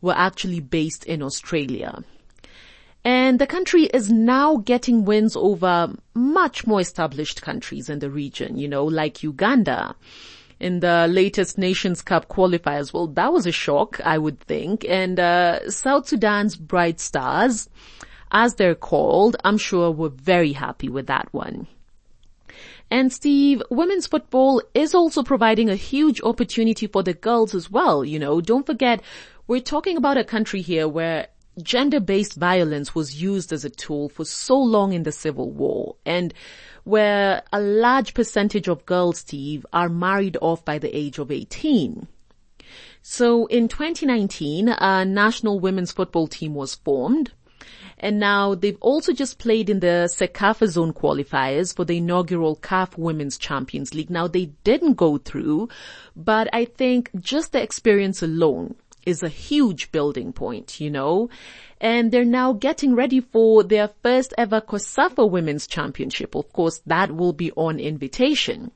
were 0.00 0.14
actually 0.16 0.60
based 0.60 1.04
in 1.04 1.22
Australia. 1.22 2.04
And 3.04 3.38
the 3.38 3.46
country 3.46 3.84
is 3.84 4.10
now 4.10 4.56
getting 4.58 5.04
wins 5.04 5.36
over 5.36 5.94
much 6.14 6.66
more 6.66 6.80
established 6.80 7.42
countries 7.42 7.90
in 7.90 7.98
the 7.98 8.08
region, 8.08 8.56
you 8.56 8.68
know, 8.68 8.84
like 8.84 9.22
Uganda 9.22 9.96
in 10.60 10.80
the 10.80 11.06
latest 11.10 11.58
Nations 11.58 12.02
Cup 12.02 12.28
qualifiers. 12.28 12.92
Well, 12.92 13.06
that 13.08 13.32
was 13.32 13.46
a 13.46 13.52
shock, 13.52 14.00
I 14.04 14.18
would 14.18 14.40
think. 14.40 14.84
And, 14.88 15.18
uh, 15.18 15.70
South 15.70 16.08
Sudan's 16.08 16.56
Bright 16.56 17.00
Stars, 17.00 17.68
as 18.30 18.54
they're 18.54 18.74
called, 18.74 19.36
I'm 19.44 19.58
sure 19.58 19.90
were 19.90 20.08
very 20.08 20.52
happy 20.52 20.88
with 20.88 21.06
that 21.06 21.28
one. 21.32 21.66
And 22.90 23.12
Steve, 23.12 23.62
women's 23.70 24.06
football 24.06 24.62
is 24.74 24.94
also 24.94 25.22
providing 25.22 25.68
a 25.68 25.76
huge 25.76 26.20
opportunity 26.22 26.86
for 26.86 27.02
the 27.02 27.14
girls 27.14 27.54
as 27.54 27.70
well. 27.70 28.04
You 28.04 28.18
know, 28.18 28.40
don't 28.40 28.66
forget, 28.66 29.02
we're 29.46 29.60
talking 29.60 29.96
about 29.96 30.16
a 30.16 30.24
country 30.24 30.60
here 30.60 30.86
where 30.86 31.28
gender-based 31.62 32.34
violence 32.34 32.94
was 32.94 33.20
used 33.20 33.52
as 33.52 33.64
a 33.64 33.70
tool 33.70 34.08
for 34.08 34.24
so 34.24 34.58
long 34.58 34.92
in 34.92 35.02
the 35.02 35.12
Civil 35.12 35.50
War 35.50 35.96
and 36.04 36.34
where 36.84 37.42
a 37.52 37.60
large 37.60 38.14
percentage 38.14 38.68
of 38.68 38.84
girls, 38.86 39.18
Steve, 39.18 39.64
are 39.72 39.88
married 39.88 40.36
off 40.42 40.64
by 40.64 40.78
the 40.78 40.94
age 40.96 41.18
of 41.18 41.30
18. 41.30 42.06
So 43.02 43.46
in 43.46 43.68
2019, 43.68 44.68
a 44.68 45.04
national 45.04 45.60
women's 45.60 45.92
football 45.92 46.26
team 46.26 46.54
was 46.54 46.74
formed 46.74 47.32
and 47.98 48.18
now 48.18 48.54
they've 48.54 48.78
also 48.80 49.12
just 49.12 49.38
played 49.38 49.70
in 49.70 49.80
the 49.80 50.08
CECAFA 50.14 50.68
zone 50.68 50.92
qualifiers 50.92 51.74
for 51.74 51.84
the 51.84 51.98
inaugural 51.98 52.56
CAF 52.56 52.98
Women's 52.98 53.38
Champions 53.38 53.94
League. 53.94 54.10
Now 54.10 54.26
they 54.26 54.46
didn't 54.64 54.94
go 54.94 55.18
through, 55.18 55.68
but 56.16 56.48
I 56.52 56.64
think 56.64 57.10
just 57.18 57.52
the 57.52 57.62
experience 57.62 58.22
alone 58.22 58.74
is 59.06 59.22
a 59.22 59.28
huge 59.28 59.92
building 59.92 60.32
point, 60.32 60.80
you 60.80 60.90
know, 60.90 61.28
and 61.80 62.10
they're 62.10 62.24
now 62.24 62.52
getting 62.52 62.94
ready 62.94 63.20
for 63.20 63.62
their 63.62 63.88
first 64.02 64.32
ever 64.38 64.60
COSAFA 64.60 65.28
Women's 65.28 65.66
Championship. 65.66 66.34
Of 66.34 66.52
course, 66.52 66.80
that 66.86 67.14
will 67.14 67.32
be 67.32 67.52
on 67.52 67.78
invitation. 67.78 68.70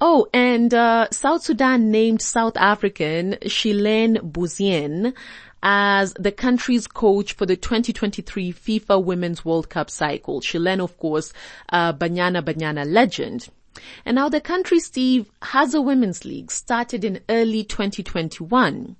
Oh, 0.00 0.26
and 0.34 0.74
uh, 0.74 1.08
South 1.10 1.44
Sudan 1.44 1.90
named 1.90 2.22
South 2.22 2.56
African 2.56 3.38
Shilene 3.42 4.18
Booysen 4.32 5.14
as 5.62 6.12
the 6.14 6.32
country's 6.32 6.88
coach 6.88 7.34
for 7.34 7.46
the 7.46 7.56
2023 7.56 8.52
FIFA 8.52 9.04
Women's 9.04 9.44
World 9.44 9.70
Cup 9.70 9.88
cycle. 9.90 10.40
Shalane, 10.40 10.80
of 10.80 10.98
course, 10.98 11.32
uh, 11.68 11.92
Banyana 11.92 12.42
Banyana 12.42 12.84
legend. 12.84 13.48
And 14.04 14.16
now 14.16 14.28
the 14.28 14.40
country, 14.40 14.80
Steve, 14.80 15.30
has 15.42 15.74
a 15.74 15.80
women's 15.80 16.24
league 16.24 16.50
started 16.50 17.04
in 17.04 17.20
early 17.28 17.64
2021. 17.64 18.96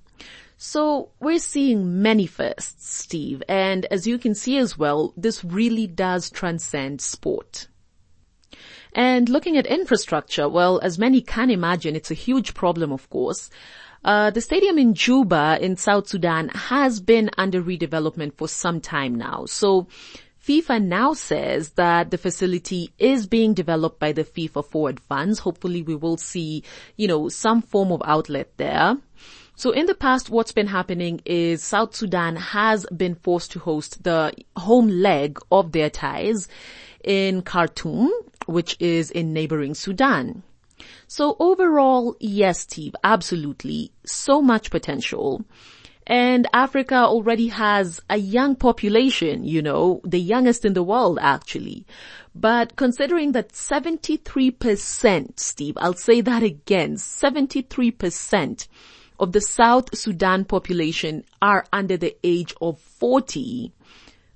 So 0.57 1.09
we're 1.19 1.39
seeing 1.39 2.01
many 2.01 2.25
firsts, 2.25 2.95
Steve. 2.95 3.43
And 3.49 3.85
as 3.91 4.07
you 4.07 4.17
can 4.17 4.33
see 4.33 4.57
as 4.57 4.77
well, 4.77 5.13
this 5.17 5.43
really 5.43 5.87
does 5.87 6.29
transcend 6.29 7.01
sport. 7.01 7.67
And 8.93 9.27
looking 9.27 9.57
at 9.57 9.65
infrastructure, 9.65 10.47
well, 10.47 10.79
as 10.81 10.99
many 10.99 11.21
can 11.21 11.49
imagine, 11.49 11.95
it's 11.95 12.11
a 12.11 12.15
huge 12.15 12.53
problem, 12.53 12.91
of 12.91 13.09
course. 13.09 13.49
Uh, 14.05 14.29
the 14.29 14.41
stadium 14.41 14.77
in 14.77 14.93
Juba 14.93 15.57
in 15.61 15.77
South 15.77 16.07
Sudan 16.07 16.49
has 16.49 16.99
been 16.99 17.29
under 17.37 17.61
redevelopment 17.61 18.37
for 18.37 18.47
some 18.47 18.81
time 18.81 19.15
now. 19.15 19.45
So 19.45 19.87
FIFA 20.45 20.83
now 20.83 21.13
says 21.13 21.69
that 21.71 22.11
the 22.11 22.17
facility 22.17 22.91
is 22.99 23.27
being 23.27 23.53
developed 23.53 23.97
by 23.97 24.11
the 24.11 24.25
FIFA 24.25 24.65
Forward 24.65 24.99
Funds. 24.99 25.39
Hopefully 25.39 25.81
we 25.81 25.95
will 25.95 26.17
see, 26.17 26.63
you 26.97 27.07
know, 27.07 27.29
some 27.29 27.61
form 27.61 27.93
of 27.93 28.01
outlet 28.03 28.51
there. 28.57 28.97
So 29.55 29.71
in 29.71 29.85
the 29.85 29.95
past, 29.95 30.29
what's 30.29 30.51
been 30.51 30.67
happening 30.67 31.21
is 31.23 31.63
South 31.63 31.95
Sudan 31.95 32.35
has 32.35 32.85
been 32.87 33.15
forced 33.15 33.51
to 33.53 33.59
host 33.59 34.03
the 34.03 34.33
home 34.57 34.89
leg 34.89 35.39
of 35.49 35.71
their 35.71 35.89
ties 35.89 36.49
in 37.05 37.41
Khartoum, 37.43 38.11
which 38.45 38.75
is 38.81 39.11
in 39.11 39.31
neighboring 39.31 39.75
Sudan. 39.75 40.43
So 41.07 41.37
overall, 41.39 42.17
yes, 42.19 42.59
Steve, 42.59 42.95
absolutely. 43.01 43.91
So 44.05 44.41
much 44.41 44.71
potential. 44.71 45.45
And 46.05 46.47
Africa 46.53 46.95
already 46.95 47.47
has 47.47 48.01
a 48.09 48.17
young 48.17 48.55
population, 48.55 49.45
you 49.45 49.61
know, 49.61 50.01
the 50.03 50.19
youngest 50.19 50.65
in 50.65 50.73
the 50.73 50.83
world 50.83 51.17
actually. 51.21 51.85
But 52.35 52.75
considering 52.75 53.33
that 53.33 53.53
73%, 53.53 55.39
Steve, 55.39 55.77
I'll 55.77 55.93
say 55.93 56.21
that 56.21 56.43
again, 56.43 56.95
73% 56.95 58.67
of 59.19 59.31
the 59.31 59.41
South 59.41 59.95
Sudan 59.95 60.43
population 60.43 61.23
are 61.41 61.65
under 61.71 61.95
the 61.95 62.17
age 62.23 62.53
of 62.59 62.79
40, 62.79 63.71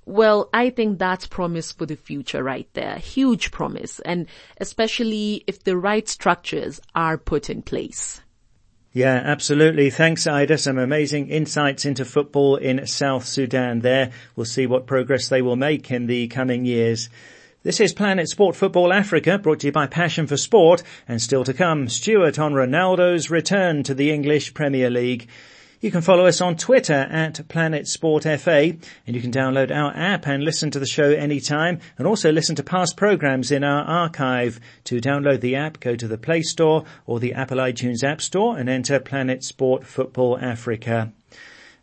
well, 0.06 0.48
I 0.54 0.70
think 0.70 0.98
that's 0.98 1.26
promise 1.26 1.72
for 1.72 1.84
the 1.84 1.96
future 1.96 2.42
right 2.42 2.68
there. 2.72 2.96
Huge 2.96 3.50
promise. 3.50 4.00
And 4.00 4.26
especially 4.58 5.44
if 5.46 5.64
the 5.64 5.76
right 5.76 6.08
structures 6.08 6.80
are 6.94 7.18
put 7.18 7.50
in 7.50 7.60
place. 7.60 8.22
Yeah, 8.98 9.22
absolutely. 9.24 9.90
Thanks, 9.90 10.26
Ida. 10.26 10.58
Some 10.58 10.76
amazing 10.76 11.28
insights 11.28 11.84
into 11.84 12.04
football 12.04 12.56
in 12.56 12.84
South 12.88 13.24
Sudan 13.24 13.78
there. 13.78 14.10
We'll 14.34 14.44
see 14.44 14.66
what 14.66 14.88
progress 14.88 15.28
they 15.28 15.40
will 15.40 15.54
make 15.54 15.92
in 15.92 16.08
the 16.08 16.26
coming 16.26 16.64
years. 16.64 17.08
This 17.62 17.78
is 17.78 17.92
Planet 17.92 18.28
Sport 18.28 18.56
Football 18.56 18.92
Africa, 18.92 19.38
brought 19.38 19.60
to 19.60 19.68
you 19.68 19.72
by 19.72 19.86
Passion 19.86 20.26
for 20.26 20.36
Sport, 20.36 20.82
and 21.06 21.22
still 21.22 21.44
to 21.44 21.54
come, 21.54 21.88
Stuart 21.88 22.40
on 22.40 22.54
Ronaldo's 22.54 23.30
return 23.30 23.84
to 23.84 23.94
the 23.94 24.10
English 24.10 24.52
Premier 24.52 24.90
League. 24.90 25.28
You 25.80 25.92
can 25.92 26.00
follow 26.00 26.26
us 26.26 26.40
on 26.40 26.56
Twitter 26.56 26.92
at 26.92 27.46
Planet 27.46 27.86
Sport 27.86 28.24
FA 28.24 28.72
and 29.06 29.14
you 29.14 29.20
can 29.20 29.30
download 29.30 29.70
our 29.70 29.92
app 29.94 30.26
and 30.26 30.42
listen 30.42 30.72
to 30.72 30.80
the 30.80 30.86
show 30.86 31.12
anytime 31.12 31.78
and 31.96 32.04
also 32.04 32.32
listen 32.32 32.56
to 32.56 32.64
past 32.64 32.96
programs 32.96 33.52
in 33.52 33.62
our 33.62 33.84
archive. 33.84 34.58
To 34.84 35.00
download 35.00 35.40
the 35.40 35.54
app, 35.54 35.78
go 35.78 35.94
to 35.94 36.08
the 36.08 36.18
Play 36.18 36.42
Store 36.42 36.82
or 37.06 37.20
the 37.20 37.32
Apple 37.32 37.58
iTunes 37.58 38.02
App 38.02 38.20
Store 38.20 38.58
and 38.58 38.68
enter 38.68 38.98
Planet 38.98 39.44
Sport 39.44 39.86
Football 39.86 40.36
Africa. 40.38 41.12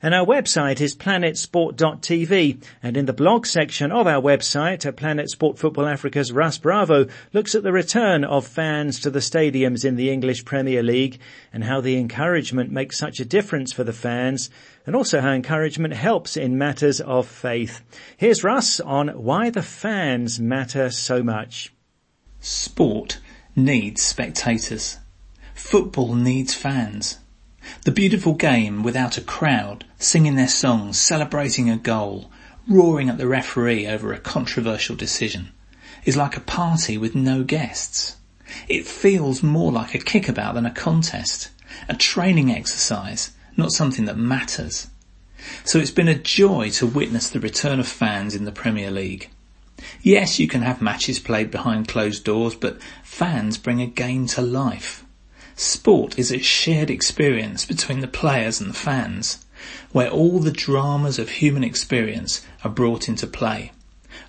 And 0.05 0.13
our 0.13 0.23
website 0.23 0.81
is 0.81 0.95
planetsport.tv. 0.95 2.63
And 2.83 2.95
in 2.95 3.07
the 3.07 3.11
blog 3.11 3.47
section 3.47 3.91
of 3.91 4.05
our 4.05 4.21
website, 4.21 4.85
at 4.85 4.97
Planet 4.97 5.31
Sport 5.31 5.57
Football 5.57 5.87
Africa's 5.87 6.31
Russ 6.31 6.59
Bravo 6.59 7.07
looks 7.33 7.55
at 7.55 7.63
the 7.63 7.71
return 7.71 8.23
of 8.23 8.45
fans 8.45 8.99
to 8.99 9.09
the 9.09 9.17
stadiums 9.17 9.83
in 9.83 9.95
the 9.95 10.11
English 10.11 10.45
Premier 10.45 10.83
League 10.83 11.17
and 11.51 11.63
how 11.63 11.81
the 11.81 11.97
encouragement 11.97 12.69
makes 12.69 12.99
such 12.99 13.19
a 13.19 13.25
difference 13.25 13.73
for 13.73 13.83
the 13.83 13.93
fans 13.93 14.51
and 14.85 14.95
also 14.95 15.21
how 15.21 15.31
encouragement 15.31 15.95
helps 15.95 16.37
in 16.37 16.55
matters 16.55 17.01
of 17.01 17.27
faith. 17.27 17.81
Here's 18.15 18.43
Russ 18.43 18.79
on 18.79 19.07
why 19.07 19.49
the 19.49 19.63
fans 19.63 20.39
matter 20.39 20.91
so 20.91 21.23
much. 21.23 21.73
Sport 22.41 23.19
needs 23.55 24.03
spectators. 24.03 24.99
Football 25.55 26.13
needs 26.13 26.53
fans. 26.53 27.17
The 27.83 27.91
beautiful 27.91 28.33
game 28.33 28.83
without 28.83 29.17
a 29.17 29.21
crowd, 29.21 29.85
singing 29.97 30.35
their 30.35 30.47
songs, 30.47 30.99
celebrating 30.99 31.69
a 31.69 31.77
goal, 31.77 32.31
roaring 32.67 33.09
at 33.09 33.17
the 33.17 33.27
referee 33.27 33.87
over 33.87 34.13
a 34.13 34.19
controversial 34.19 34.95
decision, 34.95 35.51
is 36.03 36.17
like 36.17 36.35
a 36.35 36.41
party 36.41 36.97
with 36.97 37.15
no 37.15 37.43
guests. 37.43 38.17
It 38.67 38.87
feels 38.87 39.43
more 39.43 39.71
like 39.71 39.93
a 39.93 39.99
kickabout 39.99 40.53
than 40.53 40.65
a 40.65 40.71
contest, 40.71 41.49
a 41.87 41.95
training 41.95 42.51
exercise, 42.51 43.31
not 43.57 43.71
something 43.71 44.05
that 44.05 44.17
matters. 44.17 44.87
So 45.63 45.79
it's 45.79 45.91
been 45.91 46.07
a 46.07 46.15
joy 46.15 46.69
to 46.71 46.87
witness 46.87 47.29
the 47.29 47.39
return 47.39 47.79
of 47.79 47.87
fans 47.87 48.35
in 48.35 48.45
the 48.45 48.51
Premier 48.51 48.91
League. 48.91 49.29
Yes, 50.01 50.39
you 50.39 50.47
can 50.47 50.61
have 50.61 50.81
matches 50.81 51.19
played 51.19 51.51
behind 51.51 51.87
closed 51.87 52.23
doors, 52.23 52.55
but 52.55 52.81
fans 53.03 53.57
bring 53.57 53.81
a 53.81 53.87
game 53.87 54.25
to 54.27 54.41
life. 54.41 55.04
Sport 55.57 56.19
is 56.19 56.33
a 56.33 56.39
shared 56.39 56.89
experience 56.89 57.63
between 57.63 58.01
the 58.01 58.09
players 58.09 58.59
and 58.59 58.69
the 58.69 58.73
fans, 58.73 59.37
where 59.93 60.09
all 60.09 60.39
the 60.39 60.51
dramas 60.51 61.17
of 61.17 61.29
human 61.29 61.63
experience 61.63 62.41
are 62.65 62.69
brought 62.69 63.07
into 63.07 63.25
play. 63.25 63.71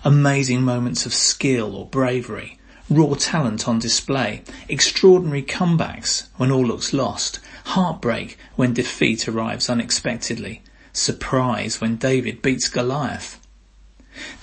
Amazing 0.05 0.61
moments 0.61 1.05
of 1.05 1.13
skill 1.13 1.75
or 1.75 1.85
bravery, 1.85 2.57
raw 2.89 3.13
talent 3.13 3.67
on 3.67 3.77
display, 3.77 4.41
extraordinary 4.69 5.43
comebacks 5.43 6.27
when 6.37 6.49
all 6.49 6.65
looks 6.65 6.93
lost, 6.93 7.41
heartbreak 7.65 8.37
when 8.55 8.73
defeat 8.73 9.27
arrives 9.27 9.69
unexpectedly, 9.69 10.61
surprise 10.93 11.81
when 11.81 11.97
David 11.97 12.41
beats 12.41 12.69
Goliath. 12.69 13.37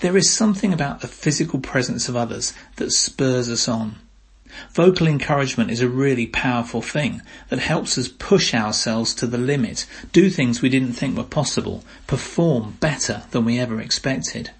There 0.01 0.15
is 0.15 0.31
something 0.31 0.71
about 0.71 1.01
the 1.01 1.07
physical 1.07 1.59
presence 1.59 2.07
of 2.07 2.15
others 2.15 2.53
that 2.75 2.91
spurs 2.91 3.49
us 3.49 3.67
on. 3.67 3.95
Vocal 4.73 5.07
encouragement 5.07 5.71
is 5.71 5.81
a 5.81 5.89
really 5.89 6.27
powerful 6.27 6.81
thing 6.81 7.21
that 7.49 7.59
helps 7.59 7.97
us 7.97 8.07
push 8.07 8.53
ourselves 8.53 9.13
to 9.15 9.27
the 9.27 9.37
limit, 9.37 9.85
do 10.11 10.29
things 10.29 10.61
we 10.61 10.69
didn't 10.69 10.93
think 10.93 11.17
were 11.17 11.23
possible, 11.23 11.83
perform 12.07 12.77
better 12.79 13.23
than 13.31 13.45
we 13.45 13.59
ever 13.59 13.81
expected. 13.81 14.51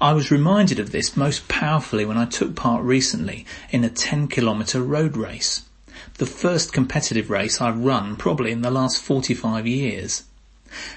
I 0.00 0.12
was 0.12 0.30
reminded 0.30 0.78
of 0.78 0.92
this 0.92 1.16
most 1.16 1.48
powerfully 1.48 2.04
when 2.04 2.16
I 2.16 2.24
took 2.24 2.54
part 2.54 2.82
recently 2.82 3.44
in 3.70 3.84
a 3.84 3.90
10 3.90 4.28
kilometre 4.28 4.82
road 4.82 5.16
race. 5.16 5.62
The 6.14 6.26
first 6.26 6.72
competitive 6.72 7.28
race 7.28 7.60
I've 7.60 7.78
run 7.78 8.16
probably 8.16 8.52
in 8.52 8.62
the 8.62 8.70
last 8.70 9.02
45 9.02 9.66
years. 9.66 10.24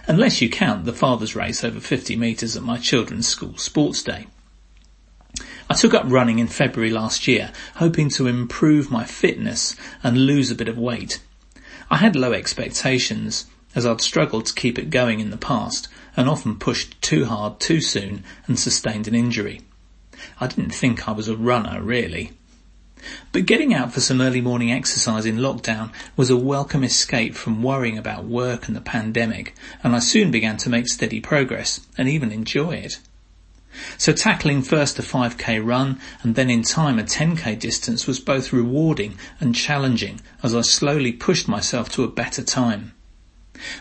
Unless 0.08 0.42
you 0.42 0.50
count 0.50 0.86
the 0.86 0.94
father's 0.94 1.36
race 1.36 1.64
over 1.64 1.80
50 1.80 2.16
metres 2.16 2.56
at 2.56 2.64
my 2.64 2.78
children's 2.78 3.28
school 3.28 3.58
sports 3.58 4.02
day. 4.02 4.28
I 5.72 5.76
took 5.76 5.94
up 5.94 6.06
running 6.08 6.40
in 6.40 6.48
February 6.48 6.90
last 6.90 7.28
year, 7.28 7.52
hoping 7.76 8.10
to 8.10 8.26
improve 8.26 8.90
my 8.90 9.04
fitness 9.04 9.76
and 10.02 10.26
lose 10.26 10.50
a 10.50 10.56
bit 10.56 10.68
of 10.68 10.80
weight. 10.80 11.22
I 11.92 11.98
had 11.98 12.16
low 12.16 12.34
expectations, 12.34 13.46
as 13.76 13.86
I'd 13.86 14.02
struggled 14.02 14.48
to 14.48 14.54
keep 14.56 14.80
it 14.80 14.90
going 14.90 15.20
in 15.20 15.30
the 15.30 15.38
past 15.38 15.88
and 16.18 16.28
often 16.28 16.58
pushed 16.58 17.00
too 17.04 17.26
hard 17.26 17.60
too 17.60 17.82
soon 17.82 18.24
and 18.48 18.58
sustained 18.58 19.08
an 19.08 19.14
injury. 19.14 19.62
I 20.40 20.48
didn't 20.48 20.72
think 20.74 21.08
I 21.08 21.12
was 21.12 21.28
a 21.28 21.38
runner, 21.38 21.82
really. 21.84 22.32
But 23.32 23.46
getting 23.46 23.72
out 23.72 23.94
for 23.94 24.02
some 24.02 24.22
early 24.22 24.42
morning 24.42 24.72
exercise 24.72 25.28
in 25.28 25.38
lockdown 25.38 25.92
was 26.18 26.32
a 26.32 26.36
welcome 26.36 26.84
escape 26.84 27.36
from 27.36 27.62
worrying 27.62 27.98
about 27.98 28.26
work 28.26 28.68
and 28.68 28.76
the 28.76 28.82
pandemic, 28.82 29.56
and 29.84 29.96
I 29.96 30.00
soon 30.00 30.32
began 30.32 30.58
to 30.58 30.70
make 30.70 30.88
steady 30.88 31.22
progress 31.22 31.80
and 31.96 32.10
even 32.10 32.32
enjoy 32.32 32.72
it. 32.72 33.00
So 34.00 34.14
tackling 34.14 34.64
first 34.64 34.98
a 34.98 35.04
5k 35.04 35.64
run 35.64 36.00
and 36.24 36.36
then 36.36 36.50
in 36.50 36.64
time 36.64 36.98
a 36.98 37.04
10k 37.04 37.60
distance 37.60 38.08
was 38.08 38.20
both 38.20 38.52
rewarding 38.52 39.18
and 39.40 39.54
challenging 39.54 40.22
as 40.42 40.56
I 40.56 40.62
slowly 40.62 41.12
pushed 41.12 41.48
myself 41.48 41.90
to 41.92 42.04
a 42.04 42.08
better 42.08 42.44
time. 42.44 42.94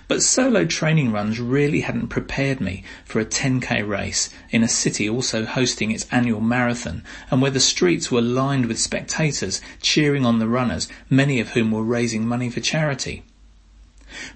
But 0.09 0.23
solo 0.23 0.65
training 0.65 1.13
runs 1.13 1.39
really 1.41 1.83
hadn't 1.83 2.09
prepared 2.09 2.61
me 2.61 2.83
for 3.05 3.21
a 3.21 3.25
10k 3.25 3.87
race 3.87 4.29
in 4.51 4.63
a 4.63 4.69
city 4.69 5.09
also 5.09 5.45
hosting 5.45 5.91
its 5.91 6.07
annual 6.11 6.41
marathon 6.41 7.05
and 7.31 7.41
where 7.41 7.51
the 7.51 7.61
streets 7.61 8.11
were 8.11 8.21
lined 8.21 8.67
with 8.67 8.79
spectators 8.79 9.61
cheering 9.81 10.27
on 10.27 10.39
the 10.39 10.49
runners, 10.49 10.89
many 11.09 11.39
of 11.41 11.51
whom 11.51 11.71
were 11.71 11.83
raising 11.83 12.27
money 12.27 12.51
for 12.51 12.61
charity. 12.61 13.23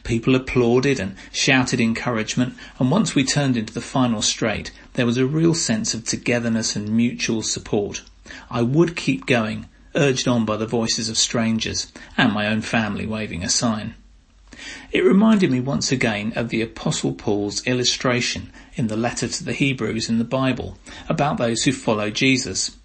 People 0.04 0.34
applauded 0.34 1.00
and 1.00 1.16
shouted 1.32 1.80
encouragement 1.80 2.54
and 2.78 2.90
once 2.90 3.14
we 3.14 3.24
turned 3.24 3.56
into 3.56 3.72
the 3.72 3.80
final 3.80 4.22
straight, 4.22 4.70
there 4.94 5.06
was 5.06 5.16
a 5.16 5.26
real 5.26 5.54
sense 5.54 5.94
of 5.94 6.04
togetherness 6.04 6.76
and 6.76 6.88
mutual 6.90 7.42
support. 7.42 8.02
I 8.50 8.62
would 8.62 8.96
keep 8.96 9.26
going, 9.26 9.66
urged 9.94 10.28
on 10.28 10.44
by 10.44 10.56
the 10.56 10.66
voices 10.66 11.08
of 11.08 11.18
strangers 11.18 11.92
and 12.16 12.32
my 12.32 12.46
own 12.46 12.60
family 12.60 13.06
waving 13.06 13.42
a 13.42 13.48
sign. 13.48 13.94
It 14.92 15.04
reminded 15.04 15.50
me 15.50 15.60
once 15.60 15.90
again 15.90 16.32
of 16.36 16.50
the 16.50 16.62
Apostle 16.62 17.14
Paul's 17.14 17.66
illustration 17.66 18.52
in 18.74 18.86
the 18.86 18.96
letter 18.96 19.26
to 19.26 19.44
the 19.44 19.52
Hebrews 19.52 20.08
in 20.08 20.18
the 20.18 20.24
Bible 20.24 20.78
about 21.08 21.38
those 21.38 21.64
who 21.64 21.72
follow 21.72 22.10
Jesus. 22.10 22.76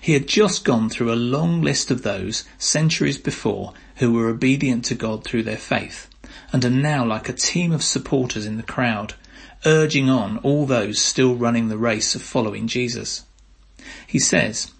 He 0.00 0.12
had 0.12 0.26
just 0.26 0.64
gone 0.64 0.90
through 0.90 1.12
a 1.12 1.16
long 1.16 1.62
list 1.62 1.90
of 1.90 2.02
those 2.02 2.44
centuries 2.58 3.18
before 3.18 3.72
who 3.96 4.12
were 4.12 4.28
obedient 4.28 4.84
to 4.86 4.94
God 4.94 5.24
through 5.24 5.44
their 5.44 5.56
faith 5.56 6.08
and 6.54 6.64
are 6.64 6.70
now 6.70 7.04
like 7.04 7.28
a 7.28 7.32
team 7.32 7.72
of 7.72 7.82
supporters 7.82 8.46
in 8.46 8.58
the 8.58 8.62
crowd, 8.62 9.14
urging 9.66 10.08
on 10.08 10.38
all 10.38 10.66
those 10.66 11.00
still 11.00 11.34
running 11.34 11.68
the 11.68 11.76
race 11.76 12.14
of 12.14 12.22
following 12.22 12.68
Jesus. 12.68 13.24
He 14.06 14.20
says, 14.20 14.70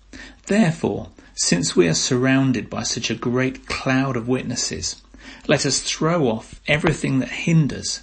Therefore, 0.47 1.09
since 1.35 1.75
we 1.75 1.89
are 1.89 1.95
surrounded 1.95 2.71
by 2.71 2.85
such 2.85 3.11
a 3.11 3.17
great 3.17 3.67
cloud 3.67 4.17
of 4.17 4.29
witnesses, 4.29 5.03
let 5.49 5.67
us 5.67 5.81
throw 5.81 6.29
off 6.29 6.61
everything 6.69 7.19
that 7.19 7.31
hinders 7.31 8.03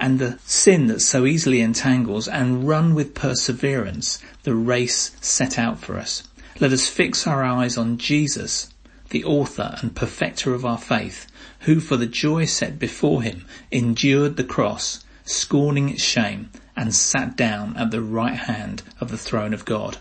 and 0.00 0.18
the 0.18 0.38
sin 0.46 0.86
that 0.86 1.00
so 1.00 1.26
easily 1.26 1.60
entangles 1.60 2.26
and 2.26 2.66
run 2.66 2.94
with 2.94 3.14
perseverance 3.14 4.20
the 4.44 4.54
race 4.54 5.14
set 5.20 5.58
out 5.58 5.78
for 5.78 5.98
us. 5.98 6.22
Let 6.60 6.72
us 6.72 6.88
fix 6.88 7.26
our 7.26 7.44
eyes 7.44 7.76
on 7.76 7.98
Jesus, 7.98 8.72
the 9.12 9.24
author 9.24 9.76
and 9.80 9.94
perfecter 9.94 10.52
of 10.54 10.64
our 10.64 10.78
faith, 10.78 11.26
who 11.60 11.78
for 11.78 11.96
the 11.96 12.06
joy 12.06 12.44
set 12.44 12.78
before 12.78 13.22
him 13.22 13.46
endured 13.70 14.36
the 14.36 14.44
cross, 14.44 15.04
scorning 15.24 15.88
its 15.88 16.02
shame, 16.02 16.50
and 16.76 16.94
sat 16.94 17.36
down 17.36 17.76
at 17.76 17.90
the 17.90 18.02
right 18.02 18.34
hand 18.34 18.82
of 19.00 19.10
the 19.10 19.18
throne 19.18 19.54
of 19.54 19.64
God. 19.64 19.98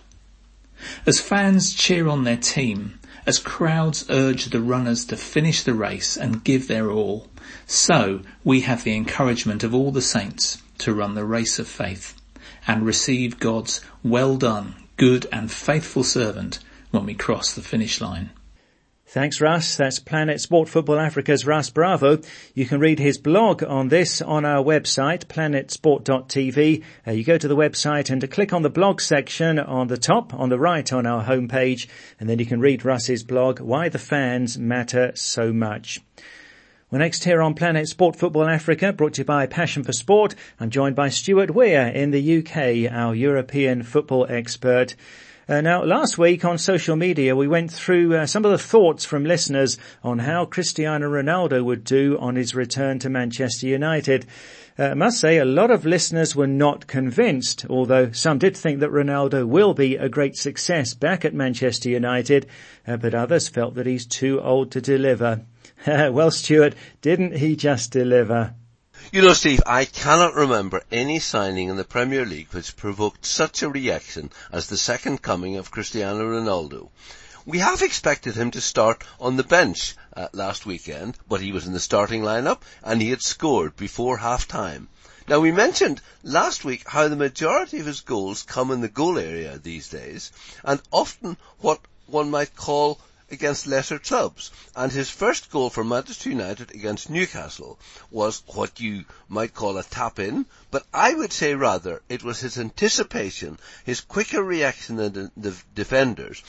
As 1.06 1.20
fans 1.20 1.74
cheer 1.74 2.08
on 2.08 2.24
their 2.24 2.38
team, 2.38 3.00
as 3.26 3.38
crowds 3.38 4.06
urge 4.10 4.46
the 4.46 4.62
runners 4.62 5.06
to 5.06 5.18
finish 5.18 5.62
the 5.62 5.74
race 5.74 6.18
and 6.18 6.44
give 6.44 6.68
their 6.68 6.90
all, 6.90 7.28
so 7.68 8.22
we 8.44 8.62
have 8.62 8.84
the 8.84 8.96
encouragement 8.96 9.64
of 9.64 9.76
all 9.76 9.92
the 9.92 10.02
saints 10.02 10.62
to 10.80 10.94
run 10.94 11.14
the 11.14 11.26
race 11.26 11.60
of 11.60 11.68
faith 11.68 12.16
and 12.66 12.86
receive 12.86 13.40
God's 13.40 13.82
well 14.04 14.38
done, 14.38 14.76
good 14.98 15.28
and 15.32 15.52
faithful 15.52 16.04
servant 16.04 16.60
when 16.92 17.06
we 17.06 17.14
cross 17.14 17.54
the 17.54 17.62
finish 17.62 18.02
line. 18.02 18.32
Thanks, 19.12 19.42
Russ. 19.42 19.76
That's 19.76 20.00
Planet 20.00 20.40
Sport 20.40 20.70
Football 20.70 20.98
Africa's 20.98 21.46
Russ 21.46 21.70
Bravo. 21.70 22.20
You 22.56 22.66
can 22.66 22.80
read 22.80 22.98
his 22.98 23.18
blog 23.18 23.62
on 23.62 23.90
this 23.90 24.22
on 24.22 24.46
our 24.46 24.64
website, 24.64 25.26
planetsport.tv. 25.26 26.82
Uh, 27.06 27.12
you 27.12 27.26
go 27.26 27.38
to 27.38 27.48
the 27.50 27.56
website 27.58 28.10
and 28.10 28.32
click 28.32 28.54
on 28.54 28.62
the 28.62 28.70
blog 28.70 29.02
section 29.02 29.60
on 29.60 29.90
the 29.90 29.98
top, 29.98 30.34
on 30.34 30.48
the 30.48 30.58
right 30.58 30.94
on 30.94 31.06
our 31.06 31.26
homepage, 31.26 31.90
and 32.22 32.30
then 32.30 32.40
you 32.40 32.46
can 32.46 32.62
read 32.62 32.86
Russ's 32.86 33.22
blog, 33.22 33.60
Why 33.60 33.90
the 33.90 34.00
Fans 34.00 34.58
Matter 34.58 35.12
So 35.16 35.52
Much. 35.52 36.00
Well, 36.90 37.00
next 37.00 37.26
here 37.26 37.42
on 37.42 37.54
Planet 37.54 37.90
Sport 37.90 38.16
Football 38.16 38.48
Africa, 38.48 38.94
brought 38.94 39.16
to 39.16 39.24
you 39.24 39.26
by 39.26 39.46
Passion 39.46 39.84
for 39.84 39.92
Sport, 39.92 40.36
I'm 40.58 40.70
joined 40.70 40.96
by 40.96 41.10
Stuart 41.10 41.52
Weir 41.52 41.88
in 41.88 42.12
the 42.12 42.38
UK, 42.38 42.90
our 42.90 43.14
European 43.14 43.84
football 43.84 44.26
expert. 44.30 44.96
Uh, 45.52 45.60
now, 45.60 45.84
last 45.84 46.18
week 46.18 46.46
on 46.46 46.58
social 46.58 46.96
media, 46.96 47.36
we 47.36 47.46
went 47.46 47.70
through 47.70 48.16
uh, 48.16 48.26
some 48.26 48.46
of 48.46 48.52
the 48.52 48.58
thoughts 48.58 49.04
from 49.04 49.26
listeners 49.26 49.78
on 50.02 50.18
how 50.18 50.46
Cristiano 50.46 51.10
Ronaldo 51.10 51.62
would 51.62 51.84
do 51.84 52.18
on 52.20 52.38
his 52.38 52.56
return 52.56 53.00
to 53.00 53.10
Manchester 53.10 53.68
United. 53.68 54.26
Uh, 54.80 54.84
I 54.84 54.94
must 54.94 55.20
say, 55.20 55.40
a 55.40 55.44
lot 55.44 55.70
of 55.70 55.86
listeners 55.86 56.38
were 56.38 56.48
not 56.48 56.88
convinced, 56.88 57.66
although 57.70 58.14
some 58.14 58.38
did 58.38 58.56
think 58.56 58.80
that 58.80 58.92
Ronaldo 58.92 59.46
will 59.46 59.74
be 59.74 59.98
a 59.98 60.08
great 60.08 60.38
success 60.38 60.94
back 60.94 61.26
at 61.26 61.34
Manchester 61.34 61.90
United, 61.90 62.48
uh, 62.88 62.96
but 62.96 63.14
others 63.14 63.50
felt 63.50 63.76
that 63.76 63.88
he's 63.88 64.06
too 64.06 64.40
old 64.40 64.72
to 64.72 64.80
deliver. 64.80 65.42
well, 65.86 66.32
Stuart, 66.32 66.76
didn't 67.02 67.36
he 67.36 67.58
just 67.58 67.92
deliver? 67.92 68.56
You 69.12 69.22
know, 69.22 69.34
Steve, 69.34 69.62
I 69.66 69.86
cannot 69.86 70.36
remember 70.36 70.84
any 70.92 71.20
signing 71.20 71.70
in 71.70 71.76
the 71.76 71.84
Premier 71.84 72.26
League 72.26 72.54
which 72.54 72.78
provoked 72.78 73.26
such 73.26 73.62
a 73.62 73.70
reaction 73.70 74.32
as 74.52 74.68
the 74.68 74.78
second 74.78 75.22
coming 75.22 75.58
of 75.58 75.72
Cristiano 75.72 76.24
Ronaldo. 76.24 76.90
We 77.46 77.58
have 77.58 77.82
expected 77.82 78.36
him 78.36 78.52
to 78.52 78.62
start 78.62 79.04
on 79.20 79.36
the 79.36 79.44
bench 79.44 79.96
uh, 80.16 80.28
last 80.32 80.66
weekend, 80.66 81.18
but 81.28 81.42
he 81.42 81.52
was 81.52 81.66
in 81.66 81.74
the 81.74 81.80
starting 81.80 82.22
lineup 82.22 82.62
and 82.84 83.02
he 83.02 83.10
had 83.10 83.22
scored 83.22 83.76
before 83.76 84.18
half 84.18 84.48
time. 84.48 84.88
Now 85.28 85.40
we 85.40 85.52
mentioned 85.52 86.02
last 86.24 86.64
week 86.64 86.88
how 86.88 87.08
the 87.08 87.16
majority 87.16 87.80
of 87.80 87.86
his 87.88 88.02
goals 88.02 88.44
come 88.44 88.72
in 88.72 88.82
the 88.82 88.88
goal 88.88 89.18
area 89.18 89.58
these 89.58 89.90
days, 89.90 90.32
and 90.64 90.82
often 90.92 91.38
what 91.60 91.80
one 92.06 92.30
might 92.30 92.56
call 92.56 93.00
against 93.32 93.66
lesser 93.66 93.98
clubs. 93.98 94.52
And 94.76 94.92
his 94.92 95.10
first 95.10 95.50
goal 95.50 95.70
for 95.70 95.84
Manchester 95.84 96.30
United 96.30 96.72
against 96.72 97.10
Newcastle 97.10 97.80
was 98.10 98.44
what 98.48 98.80
you 98.80 99.06
might 99.30 99.54
call 99.54 99.78
a 99.78 99.84
tap 99.84 100.20
in, 100.20 100.46
but 100.70 100.86
I 100.94 101.14
would 101.14 101.32
say 101.32 101.56
rather 101.56 102.02
it 102.10 102.24
was 102.24 102.42
his 102.42 102.58
anticipation, 102.58 103.58
his 103.86 104.02
quicker 104.02 104.44
reaction 104.44 104.98
than 104.98 105.32
the 105.38 105.56
defenders, 105.74 106.44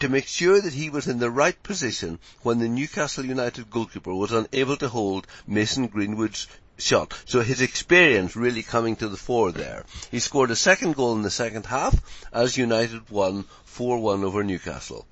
to 0.00 0.08
make 0.08 0.26
sure 0.26 0.60
that 0.60 0.72
he 0.72 0.90
was 0.90 1.08
in 1.08 1.18
the 1.18 1.30
right 1.30 1.62
position 1.62 2.18
when 2.42 2.58
the 2.58 2.68
Newcastle 2.68 3.24
United 3.24 3.70
goalkeeper 3.70 4.14
was 4.14 4.32
unable 4.32 4.76
to 4.78 4.88
hold 4.88 5.26
Mason 5.46 5.88
Greenwood's 5.88 6.46
shot. 6.76 7.14
So 7.26 7.40
his 7.40 7.60
experience 7.60 8.34
really 8.34 8.62
coming 8.62 8.96
to 8.96 9.08
the 9.08 9.16
fore 9.16 9.52
there. 9.52 9.84
He 10.10 10.18
scored 10.18 10.50
a 10.50 10.56
second 10.56 10.96
goal 10.96 11.14
in 11.14 11.22
the 11.22 11.30
second 11.30 11.66
half 11.66 11.94
as 12.32 12.56
United 12.56 13.10
won 13.10 13.44
4-1 13.68 14.24
over 14.24 14.42
Newcastle. 14.42 15.06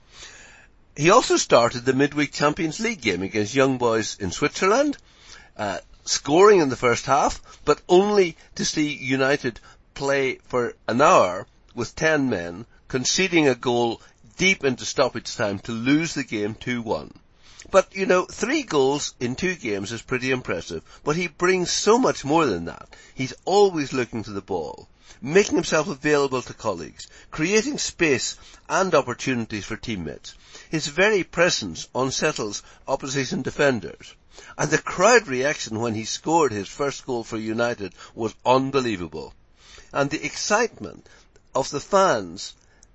He 0.95 1.09
also 1.09 1.39
started 1.39 1.87
the 1.87 1.95
midweek 1.95 2.35
Champions 2.35 2.79
League 2.79 3.01
game 3.01 3.23
against 3.23 3.55
Young 3.55 3.79
Boys 3.79 4.19
in 4.21 4.31
Switzerland, 4.31 4.99
uh, 5.57 5.79
scoring 6.05 6.61
in 6.61 6.69
the 6.69 6.77
first 6.77 7.07
half, 7.07 7.41
but 7.65 7.81
only 7.89 8.37
to 8.57 8.65
see 8.67 8.93
United 8.93 9.59
play 9.95 10.35
for 10.49 10.75
an 10.87 11.01
hour 11.01 11.47
with 11.75 11.97
10 11.97 12.29
men, 12.29 12.67
conceding 12.89 13.49
a 13.49 13.55
goal 13.55 14.03
deep 14.37 14.65
into 14.65 14.85
stoppage 14.85 15.35
time 15.35 15.59
to 15.61 15.73
lose 15.73 16.13
the 16.13 16.25
game 16.25 16.55
2-1. 16.55 17.17
But, 17.73 17.97
you 17.97 18.05
know, 18.05 18.27
three 18.27 18.65
goals 18.65 19.15
in 19.19 19.35
two 19.35 19.55
games 19.55 19.93
is 19.93 20.03
pretty 20.03 20.31
impressive, 20.31 20.83
but 21.05 21.17
he 21.17 21.27
brings 21.27 21.71
so 21.71 21.97
much 21.97 22.23
more 22.23 22.45
than 22.45 22.67
that. 22.67 22.95
He's 23.15 23.33
always 23.47 23.95
looking 23.95 24.23
to 24.25 24.31
the 24.31 24.43
ball, 24.43 24.91
making 25.23 25.55
himself 25.55 25.89
available 25.89 26.43
to 26.43 26.53
colleagues, 26.53 27.07
creating 27.31 27.79
space 27.79 28.37
and 28.69 28.95
opportunities 28.95 29.65
for 29.65 29.79
teammates. 29.79 30.35
His 30.69 30.89
very 30.89 31.25
presence 31.25 31.89
unsettles 31.95 32.63
opposition 32.87 33.41
defenders. 33.41 34.15
And 34.59 34.71
the 34.71 34.77
crowd 34.77 35.27
reaction 35.27 35.81
when 35.81 35.95
he 35.95 36.05
scored 36.05 36.53
his 36.53 36.69
first 36.69 37.07
goal 37.07 37.25
for 37.25 37.39
United 37.39 37.95
was 38.15 38.35
unbelievable. 38.45 39.33
And 39.95 40.11
the 40.11 40.23
excitement 40.23 41.09
of 41.55 41.71
the 41.71 41.81
fans 41.81 42.53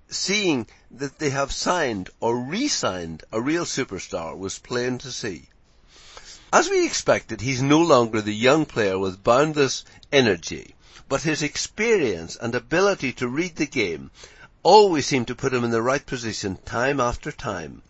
seeing 0.09 0.65
that 0.89 1.19
they 1.19 1.29
have 1.29 1.51
signed 1.51 2.09
or 2.19 2.37
re-signed 2.37 3.23
a 3.31 3.41
real 3.41 3.65
superstar 3.65 4.37
was 4.37 4.57
plain 4.57 4.97
to 4.97 5.11
see. 5.11 5.49
As 6.53 6.69
we 6.69 6.85
expected, 6.85 7.41
he's 7.41 7.61
no 7.61 7.81
longer 7.81 8.21
the 8.21 8.33
young 8.33 8.65
player 8.65 8.97
with 8.97 9.23
boundless 9.23 9.83
energy, 10.11 10.75
but 11.09 11.23
his 11.23 11.43
experience 11.43 12.37
and 12.39 12.55
ability 12.55 13.11
to 13.13 13.27
read 13.27 13.57
the 13.57 13.65
game 13.65 14.11
always 14.63 15.05
seem 15.05 15.25
to 15.25 15.35
put 15.35 15.53
him 15.53 15.65
in 15.65 15.71
the 15.71 15.81
right 15.81 16.05
position 16.05 16.57
time 16.65 17.01
after 17.01 17.31
time. 17.31 17.81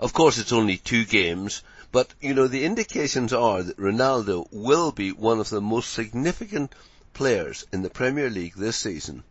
Of 0.00 0.12
course, 0.12 0.38
it's 0.38 0.52
only 0.52 0.76
two 0.76 1.04
games, 1.04 1.62
but, 1.92 2.14
you 2.20 2.34
know, 2.34 2.48
the 2.48 2.64
indications 2.64 3.32
are 3.32 3.62
that 3.62 3.76
Ronaldo 3.76 4.48
will 4.50 4.90
be 4.90 5.12
one 5.12 5.38
of 5.38 5.50
the 5.50 5.60
most 5.60 5.92
significant 5.92 6.74
players 7.14 7.64
in 7.72 7.82
the 7.82 7.90
Premier 7.90 8.28
League 8.28 8.54
this 8.56 8.76
season. 8.76 9.22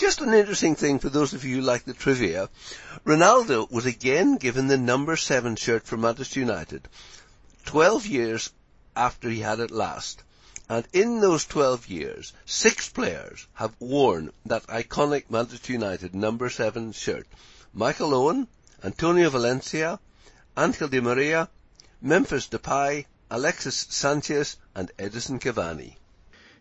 Just 0.00 0.22
an 0.22 0.32
interesting 0.32 0.76
thing 0.76 0.98
for 0.98 1.10
those 1.10 1.34
of 1.34 1.44
you 1.44 1.56
who 1.56 1.60
like 1.60 1.84
the 1.84 1.92
trivia. 1.92 2.48
Ronaldo 3.04 3.70
was 3.70 3.84
again 3.84 4.38
given 4.38 4.66
the 4.66 4.78
number 4.78 5.14
seven 5.14 5.56
shirt 5.56 5.86
for 5.86 5.98
Manchester 5.98 6.40
United 6.40 6.88
12 7.66 8.06
years 8.06 8.50
after 8.96 9.28
he 9.28 9.40
had 9.40 9.60
it 9.60 9.70
last. 9.70 10.22
And 10.70 10.88
in 10.94 11.20
those 11.20 11.44
12 11.44 11.88
years, 11.88 12.32
six 12.46 12.88
players 12.88 13.46
have 13.52 13.74
worn 13.78 14.32
that 14.46 14.66
iconic 14.68 15.24
Manchester 15.28 15.74
United 15.74 16.14
number 16.14 16.48
seven 16.48 16.92
shirt. 16.92 17.26
Michael 17.74 18.14
Owen, 18.14 18.48
Antonio 18.82 19.28
Valencia, 19.28 20.00
Angel 20.56 20.88
Di 20.88 21.00
Maria, 21.00 21.50
Memphis 22.00 22.48
Depay, 22.48 23.04
Alexis 23.30 23.86
Sanchez, 23.90 24.56
and 24.74 24.90
Edinson 24.98 25.38
Cavani. 25.38 25.96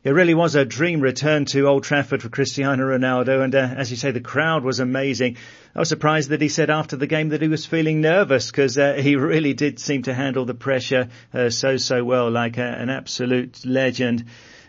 It 0.01 0.11
really 0.11 0.33
was 0.33 0.55
a 0.55 0.63
dream 0.63 1.01
return 1.01 1.43
to 1.47 1.67
Old 1.67 1.83
Trafford 1.83 2.21
for 2.21 2.29
Cristiano 2.29 2.85
Ronaldo, 2.85 3.43
and 3.43 3.53
uh, 3.53 3.73
as 3.75 3.91
you 3.91 3.97
say, 3.97 4.11
the 4.11 4.21
crowd 4.21 4.63
was 4.63 4.79
amazing. 4.79 5.35
I 5.75 5.79
was 5.79 5.89
surprised 5.89 6.29
that 6.29 6.41
he 6.41 6.47
said 6.47 6.69
after 6.69 6.95
the 6.95 7.05
game 7.05 7.29
that 7.29 7.41
he 7.41 7.49
was 7.49 7.65
feeling 7.65 7.99
nervous 7.99 8.49
because 8.49 8.77
uh, 8.77 8.93
he 8.93 9.15
really 9.17 9.53
did 9.53 9.77
seem 9.77 10.03
to 10.03 10.13
handle 10.13 10.45
the 10.45 10.53
pressure 10.53 11.09
uh, 11.33 11.49
so 11.49 11.75
so 11.75 12.05
well, 12.05 12.31
like 12.31 12.57
a, 12.57 12.63
an 12.63 12.89
absolute 12.89 13.65
legend. 13.65 14.23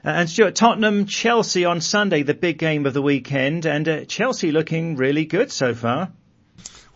Uh, 0.04 0.08
and 0.08 0.28
Stuart, 0.28 0.56
Tottenham, 0.56 1.06
Chelsea 1.06 1.64
on 1.64 1.80
Sunday, 1.80 2.24
the 2.24 2.34
big 2.34 2.58
game 2.58 2.84
of 2.84 2.92
the 2.92 3.02
weekend, 3.02 3.66
and 3.66 3.88
uh, 3.88 4.04
Chelsea 4.06 4.50
looking 4.50 4.96
really 4.96 5.26
good 5.26 5.52
so 5.52 5.74
far. 5.74 6.10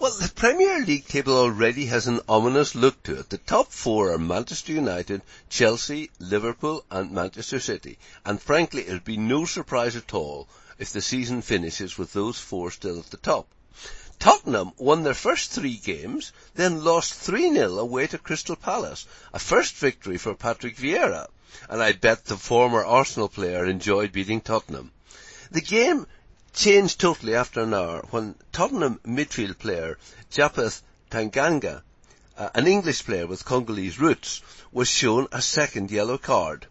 Well, 0.00 0.10
the 0.10 0.32
Premier 0.34 0.80
League 0.80 1.06
table 1.06 1.36
already 1.36 1.86
has 1.86 2.08
an 2.08 2.20
ominous 2.28 2.74
look 2.74 3.00
to 3.04 3.20
it. 3.20 3.30
The 3.30 3.38
top 3.38 3.70
four 3.70 4.12
are 4.12 4.18
Manchester 4.18 4.72
United, 4.72 5.22
Chelsea, 5.48 6.10
Liverpool 6.18 6.84
and 6.90 7.12
Manchester 7.12 7.60
City. 7.60 7.98
And 8.24 8.42
frankly, 8.42 8.82
it 8.82 8.92
would 8.92 9.04
be 9.04 9.16
no 9.16 9.44
surprise 9.44 9.94
at 9.94 10.12
all 10.12 10.48
if 10.78 10.92
the 10.92 11.00
season 11.00 11.42
finishes 11.42 11.96
with 11.96 12.12
those 12.12 12.38
four 12.40 12.72
still 12.72 12.98
at 12.98 13.10
the 13.10 13.18
top. 13.18 13.46
Tottenham 14.18 14.72
won 14.78 15.04
their 15.04 15.14
first 15.14 15.52
three 15.52 15.76
games, 15.76 16.32
then 16.54 16.82
lost 16.82 17.14
3-0 17.14 17.78
away 17.78 18.08
to 18.08 18.18
Crystal 18.18 18.56
Palace, 18.56 19.06
a 19.32 19.38
first 19.38 19.76
victory 19.76 20.18
for 20.18 20.34
Patrick 20.34 20.76
Vieira. 20.76 21.28
And 21.68 21.80
I 21.80 21.92
bet 21.92 22.24
the 22.24 22.36
former 22.36 22.84
Arsenal 22.84 23.28
player 23.28 23.64
enjoyed 23.64 24.10
beating 24.10 24.40
Tottenham. 24.40 24.90
The 25.52 25.60
game 25.60 26.08
changed 26.54 27.00
totally 27.00 27.34
after 27.34 27.62
an 27.62 27.74
hour 27.74 28.06
when 28.10 28.36
Tottenham 28.52 29.00
midfield 29.04 29.58
player 29.58 29.98
Japheth 30.30 30.82
Tanganga, 31.10 31.82
uh, 32.38 32.50
an 32.54 32.68
English 32.68 33.04
player 33.04 33.26
with 33.26 33.44
Congolese 33.44 33.98
roots, 33.98 34.40
was 34.70 34.88
shown 34.88 35.26
a 35.32 35.42
second 35.42 35.90
yellow 35.90 36.16
card. 36.16 36.66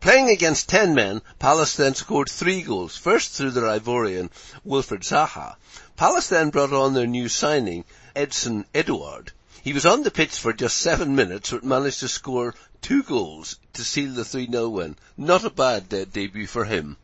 Playing 0.00 0.30
against 0.30 0.70
ten 0.70 0.94
men, 0.94 1.20
Palace 1.38 1.76
then 1.76 1.94
scored 1.94 2.30
three 2.30 2.62
goals, 2.62 2.96
first 2.96 3.32
through 3.32 3.50
the 3.50 3.60
Ivorian 3.60 4.30
Wilfried 4.64 5.02
Zaha. 5.02 5.56
Palace 5.96 6.28
then 6.28 6.50
brought 6.50 6.72
on 6.72 6.94
their 6.94 7.06
new 7.06 7.28
signing, 7.28 7.84
Odsonne 8.14 8.64
Edouard. 8.74 9.32
He 9.62 9.72
was 9.72 9.84
on 9.84 10.02
the 10.02 10.10
pitch 10.10 10.38
for 10.38 10.52
just 10.52 10.78
seven 10.78 11.14
minutes, 11.14 11.50
but 11.50 11.64
managed 11.64 12.00
to 12.00 12.08
score 12.08 12.54
two 12.80 13.02
goals 13.02 13.58
to 13.74 13.84
seal 13.84 14.14
the 14.14 14.22
3-0 14.22 14.70
win. 14.70 14.96
Not 15.16 15.44
a 15.44 15.50
bad 15.50 15.92
uh, 15.92 16.04
debut 16.04 16.46
for 16.46 16.64
him. 16.64 16.96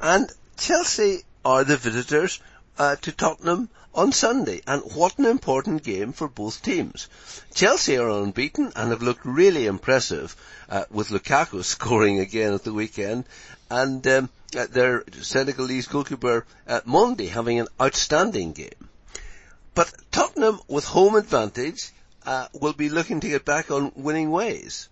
And 0.00 0.30
Chelsea 0.58 1.22
are 1.44 1.64
the 1.64 1.76
visitors 1.76 2.40
uh, 2.78 2.96
to 2.96 3.12
Tottenham 3.12 3.68
on 3.94 4.12
Sunday. 4.12 4.62
And 4.66 4.82
what 4.94 5.18
an 5.18 5.26
important 5.26 5.82
game 5.82 6.12
for 6.12 6.28
both 6.28 6.62
teams. 6.62 7.08
Chelsea 7.54 7.98
are 7.98 8.08
unbeaten 8.08 8.72
and 8.74 8.90
have 8.90 9.02
looked 9.02 9.24
really 9.24 9.66
impressive 9.66 10.34
uh, 10.68 10.84
with 10.90 11.08
Lukaku 11.10 11.62
scoring 11.74 12.18
again 12.18 12.54
at 12.54 12.64
the 12.64 12.72
weekend 12.72 13.24
and 13.70 14.06
um, 14.06 14.28
uh, 14.56 14.66
their 14.70 15.04
Senegalese 15.20 15.86
goalkeeper 15.86 16.46
uh, 16.66 16.80
Mendy 16.86 17.28
having 17.28 17.60
an 17.60 17.68
outstanding 17.80 18.52
game. 18.52 18.88
But 19.74 19.92
Tottenham 20.10 20.60
with 20.68 20.84
home 20.84 21.14
advantage 21.14 21.90
uh, 22.26 22.48
will 22.52 22.74
be 22.74 22.88
looking 22.88 23.20
to 23.20 23.28
get 23.28 23.44
back 23.44 23.70
on 23.70 23.92
winning 23.96 24.30
ways. 24.30 24.88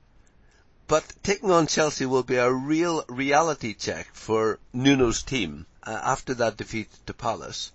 But 0.91 1.05
taking 1.23 1.53
on 1.53 1.69
Chelsea 1.69 2.05
will 2.05 2.25
be 2.25 2.35
a 2.35 2.53
real 2.53 3.05
reality 3.07 3.75
check 3.75 4.09
for 4.13 4.59
Nuno's 4.73 5.23
team 5.23 5.67
uh, 5.85 5.97
after 6.03 6.35
that 6.35 6.57
defeat 6.57 6.89
to 7.07 7.15
Palace. 7.15 7.71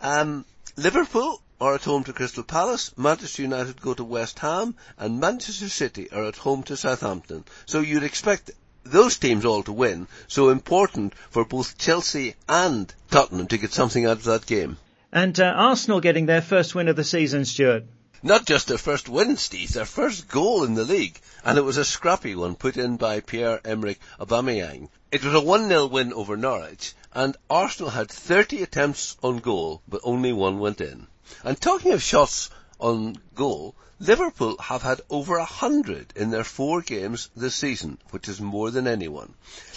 Um, 0.00 0.46
Liverpool 0.74 1.42
are 1.60 1.74
at 1.74 1.84
home 1.84 2.04
to 2.04 2.14
Crystal 2.14 2.42
Palace, 2.42 2.96
Manchester 2.96 3.42
United 3.42 3.82
go 3.82 3.92
to 3.92 4.02
West 4.02 4.38
Ham, 4.38 4.74
and 4.96 5.20
Manchester 5.20 5.68
City 5.68 6.10
are 6.10 6.24
at 6.24 6.36
home 6.36 6.62
to 6.62 6.78
Southampton. 6.78 7.44
So 7.66 7.80
you'd 7.80 8.04
expect 8.04 8.50
those 8.84 9.18
teams 9.18 9.44
all 9.44 9.62
to 9.64 9.72
win, 9.72 10.08
so 10.26 10.48
important 10.48 11.12
for 11.28 11.44
both 11.44 11.76
Chelsea 11.76 12.36
and 12.48 12.90
Tottenham 13.10 13.48
to 13.48 13.58
get 13.58 13.74
something 13.74 14.06
out 14.06 14.16
of 14.16 14.24
that 14.24 14.46
game. 14.46 14.78
And 15.12 15.38
uh, 15.38 15.44
Arsenal 15.44 16.00
getting 16.00 16.24
their 16.24 16.40
first 16.40 16.74
win 16.74 16.88
of 16.88 16.96
the 16.96 17.04
season, 17.04 17.44
Stuart. 17.44 17.84
Not 18.26 18.44
just 18.44 18.66
their 18.66 18.76
first 18.76 19.08
win, 19.08 19.36
Steve, 19.36 19.72
their 19.72 19.84
first 19.84 20.26
goal 20.26 20.64
in 20.64 20.74
the 20.74 20.84
league. 20.84 21.20
And 21.44 21.56
it 21.58 21.60
was 21.60 21.76
a 21.76 21.84
scrappy 21.84 22.34
one 22.34 22.56
put 22.56 22.76
in 22.76 22.96
by 22.96 23.20
Pierre-Emerick 23.20 24.00
Aubameyang. 24.18 24.88
It 25.12 25.22
was 25.22 25.32
a 25.32 25.46
1-0 25.46 25.92
win 25.92 26.12
over 26.12 26.36
Norwich, 26.36 26.94
and 27.12 27.36
Arsenal 27.48 27.90
had 27.90 28.10
30 28.10 28.64
attempts 28.64 29.16
on 29.22 29.38
goal, 29.38 29.80
but 29.86 30.00
only 30.02 30.32
one 30.32 30.58
went 30.58 30.80
in. 30.80 31.06
And 31.44 31.60
talking 31.60 31.92
of 31.92 32.02
shots 32.02 32.50
on 32.78 33.16
goal, 33.34 33.74
Liverpool 33.98 34.58
have 34.58 34.82
had 34.82 35.00
over 35.08 35.36
a 35.36 35.44
hundred 35.44 36.12
in 36.14 36.30
their 36.30 36.44
four 36.44 36.82
games 36.82 37.30
this 37.34 37.54
season, 37.54 37.96
which 38.10 38.28
is 38.28 38.40
more 38.40 38.70
than 38.70 38.86
anyone. 38.86 39.32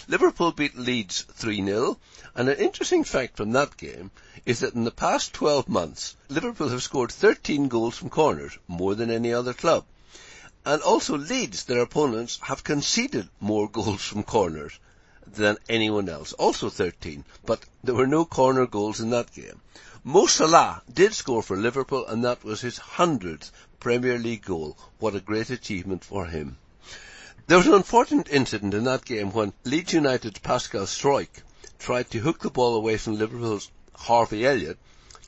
Liverpool 0.10 0.52
beat 0.52 0.76
Leeds 0.76 1.26
3-0, 1.38 1.98
and 2.36 2.50
an 2.50 2.58
interesting 2.58 3.04
fact 3.04 3.38
from 3.38 3.52
that 3.52 3.78
game 3.78 4.12
is 4.46 4.60
that 4.60 4.74
in 4.74 4.84
the 4.84 4.92
past 4.92 5.34
12 5.34 5.70
months, 5.70 6.16
Liverpool 6.28 6.70
have 6.70 6.84
scored 6.84 7.12
13 7.12 7.68
goals 7.68 7.96
from 7.96 8.10
corners, 8.10 8.58
more 8.68 8.96
than 8.96 9.10
any 9.10 9.34
other 9.34 9.54
club. 9.54 9.86
And 10.66 10.82
also 10.82 11.16
Leeds, 11.18 11.64
their 11.64 11.82
opponents, 11.82 12.40
have 12.42 12.64
conceded 12.64 13.30
more 13.40 13.70
goals 13.70 14.02
from 14.02 14.24
corners 14.24 14.78
than 15.26 15.58
anyone 15.70 16.10
else, 16.10 16.34
also 16.34 16.70
13, 16.70 17.24
but 17.46 17.64
there 17.84 17.96
were 17.96 18.08
no 18.08 18.26
corner 18.26 18.66
goals 18.66 19.00
in 19.00 19.12
that 19.12 19.32
game. 19.32 19.62
Mo 20.12 20.26
Salah 20.26 20.82
did 20.92 21.14
score 21.14 21.44
for 21.44 21.56
Liverpool 21.56 22.04
and 22.08 22.24
that 22.24 22.44
was 22.44 22.62
his 22.62 22.80
hundredth 22.80 23.52
Premier 23.80 24.18
League 24.18 24.44
goal. 24.44 24.76
What 24.98 25.14
a 25.14 25.20
great 25.20 25.52
achievement 25.52 26.04
for 26.04 26.26
him. 26.26 26.58
There 27.46 27.60
was 27.60 27.68
an 27.68 27.76
unfortunate 27.76 28.28
incident 28.28 28.74
in 28.74 28.86
that 28.86 29.06
game 29.06 29.32
when 29.32 29.54
Leeds 29.66 29.94
United's 29.94 30.40
Pascal 30.40 30.88
Struijk 30.88 31.44
tried 31.78 32.10
to 32.10 32.22
hook 32.22 32.40
the 32.40 32.50
ball 32.50 32.74
away 32.74 32.98
from 32.98 33.20
Liverpool's 33.20 33.70
Harvey 33.94 34.48
Elliott, 34.48 34.80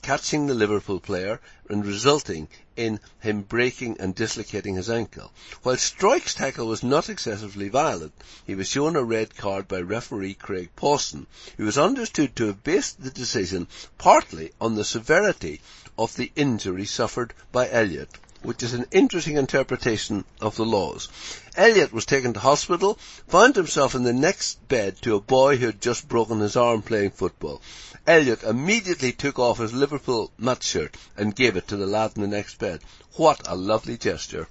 catching 0.01 0.47
the 0.47 0.53
Liverpool 0.55 0.99
player 0.99 1.39
and 1.69 1.85
resulting 1.85 2.47
in 2.75 2.99
him 3.19 3.41
breaking 3.43 3.95
and 3.99 4.15
dislocating 4.15 4.73
his 4.73 4.89
ankle. 4.89 5.31
While 5.61 5.75
Struijk's 5.75 6.33
tackle 6.33 6.65
was 6.65 6.81
not 6.81 7.07
excessively 7.07 7.69
violent, 7.69 8.13
he 8.47 8.55
was 8.55 8.67
shown 8.67 8.95
a 8.95 9.03
red 9.03 9.37
card 9.37 9.67
by 9.67 9.79
referee 9.81 10.33
Craig 10.33 10.69
Pawson, 10.75 11.27
who 11.57 11.65
was 11.65 11.77
understood 11.77 12.35
to 12.37 12.47
have 12.47 12.63
based 12.63 13.03
the 13.03 13.11
decision 13.11 13.67
partly 13.99 14.51
on 14.59 14.73
the 14.73 14.83
severity 14.85 15.61
of 15.99 16.15
the 16.15 16.31
injury 16.35 16.85
suffered 16.85 17.33
by 17.51 17.69
Elliott 17.69 18.17
which 18.43 18.63
is 18.63 18.73
an 18.73 18.85
interesting 18.91 19.37
interpretation 19.37 20.25
of 20.39 20.55
the 20.55 20.65
laws. 20.65 21.09
Elliott 21.55 21.93
was 21.93 22.05
taken 22.05 22.33
to 22.33 22.39
hospital, 22.39 22.97
found 23.27 23.55
himself 23.55 23.93
in 23.93 24.03
the 24.03 24.13
next 24.13 24.67
bed 24.67 24.95
to 25.01 25.15
a 25.15 25.21
boy 25.21 25.57
who 25.57 25.67
had 25.67 25.81
just 25.81 26.07
broken 26.07 26.39
his 26.39 26.55
arm 26.55 26.81
playing 26.81 27.11
football. 27.11 27.61
Elliott 28.07 28.43
immediately 28.43 29.11
took 29.11 29.37
off 29.37 29.59
his 29.59 29.73
Liverpool 29.73 30.31
match 30.37 30.63
shirt 30.63 30.97
and 31.15 31.35
gave 31.35 31.55
it 31.55 31.67
to 31.67 31.77
the 31.77 31.85
lad 31.85 32.11
in 32.15 32.21
the 32.21 32.27
next 32.27 32.57
bed. 32.57 32.81
What 33.15 33.41
a 33.47 33.55
lovely 33.55 33.97
gesture. 33.97 34.47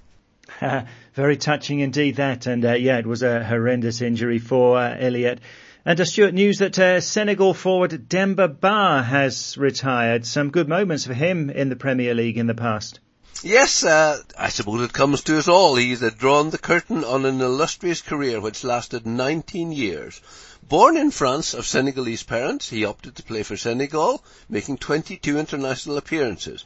Very 1.13 1.37
touching 1.37 1.79
indeed 1.79 2.15
that, 2.15 2.47
and 2.47 2.63
uh, 2.63 2.73
yeah, 2.73 2.97
it 2.97 3.05
was 3.05 3.23
a 3.23 3.43
horrendous 3.43 4.01
injury 4.01 4.39
for 4.39 4.77
uh, 4.77 4.95
Elliott. 4.97 5.39
And 5.83 5.99
a 5.99 6.05
Stuart 6.05 6.33
news 6.33 6.59
that 6.59 6.77
uh, 6.77 7.01
Senegal 7.01 7.53
forward 7.53 8.07
Demba 8.07 8.47
Ba 8.47 9.01
has 9.01 9.57
retired. 9.57 10.25
Some 10.25 10.51
good 10.51 10.69
moments 10.69 11.05
for 11.07 11.13
him 11.13 11.49
in 11.49 11.69
the 11.69 11.75
Premier 11.75 12.13
League 12.13 12.37
in 12.37 12.47
the 12.47 12.53
past. 12.53 12.99
Yes, 13.43 13.83
uh, 13.83 14.21
I 14.37 14.49
suppose 14.49 14.81
it 14.81 14.93
comes 14.93 15.21
to 15.23 15.37
us 15.39 15.47
all. 15.47 15.75
He's 15.75 16.01
drawn 16.11 16.51
the 16.51 16.57
curtain 16.57 17.03
on 17.03 17.25
an 17.25 17.41
illustrious 17.41 18.01
career 18.01 18.39
which 18.39 18.63
lasted 18.63 19.07
19 19.07 19.71
years. 19.71 20.21
Born 20.61 20.95
in 20.95 21.09
France 21.09 21.53
of 21.53 21.65
Senegalese 21.65 22.23
parents, 22.23 22.69
he 22.69 22.85
opted 22.85 23.15
to 23.15 23.23
play 23.23 23.43
for 23.43 23.57
Senegal, 23.57 24.23
making 24.47 24.77
22 24.77 25.39
international 25.39 25.97
appearances. 25.97 26.63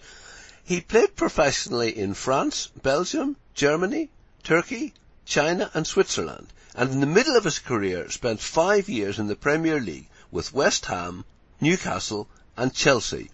He 0.66 0.82
played 0.82 1.16
professionally 1.16 1.98
in 1.98 2.14
France, 2.14 2.70
Belgium, 2.82 3.38
Germany, 3.54 4.10
Turkey, 4.44 4.94
China 5.26 5.72
and 5.74 5.88
Switzerland, 5.88 6.48
and 6.76 6.92
in 6.92 7.00
the 7.00 7.06
middle 7.06 7.38
of 7.38 7.46
his 7.46 7.60
career 7.60 8.10
spent 8.12 8.42
five 8.42 8.90
years 8.90 9.18
in 9.18 9.28
the 9.28 9.36
Premier 9.36 9.80
League 9.80 10.10
with 10.30 10.54
West 10.54 10.88
Ham, 10.88 11.24
Newcastle 11.62 12.28
and 12.58 12.74
Chelsea. 12.74 13.32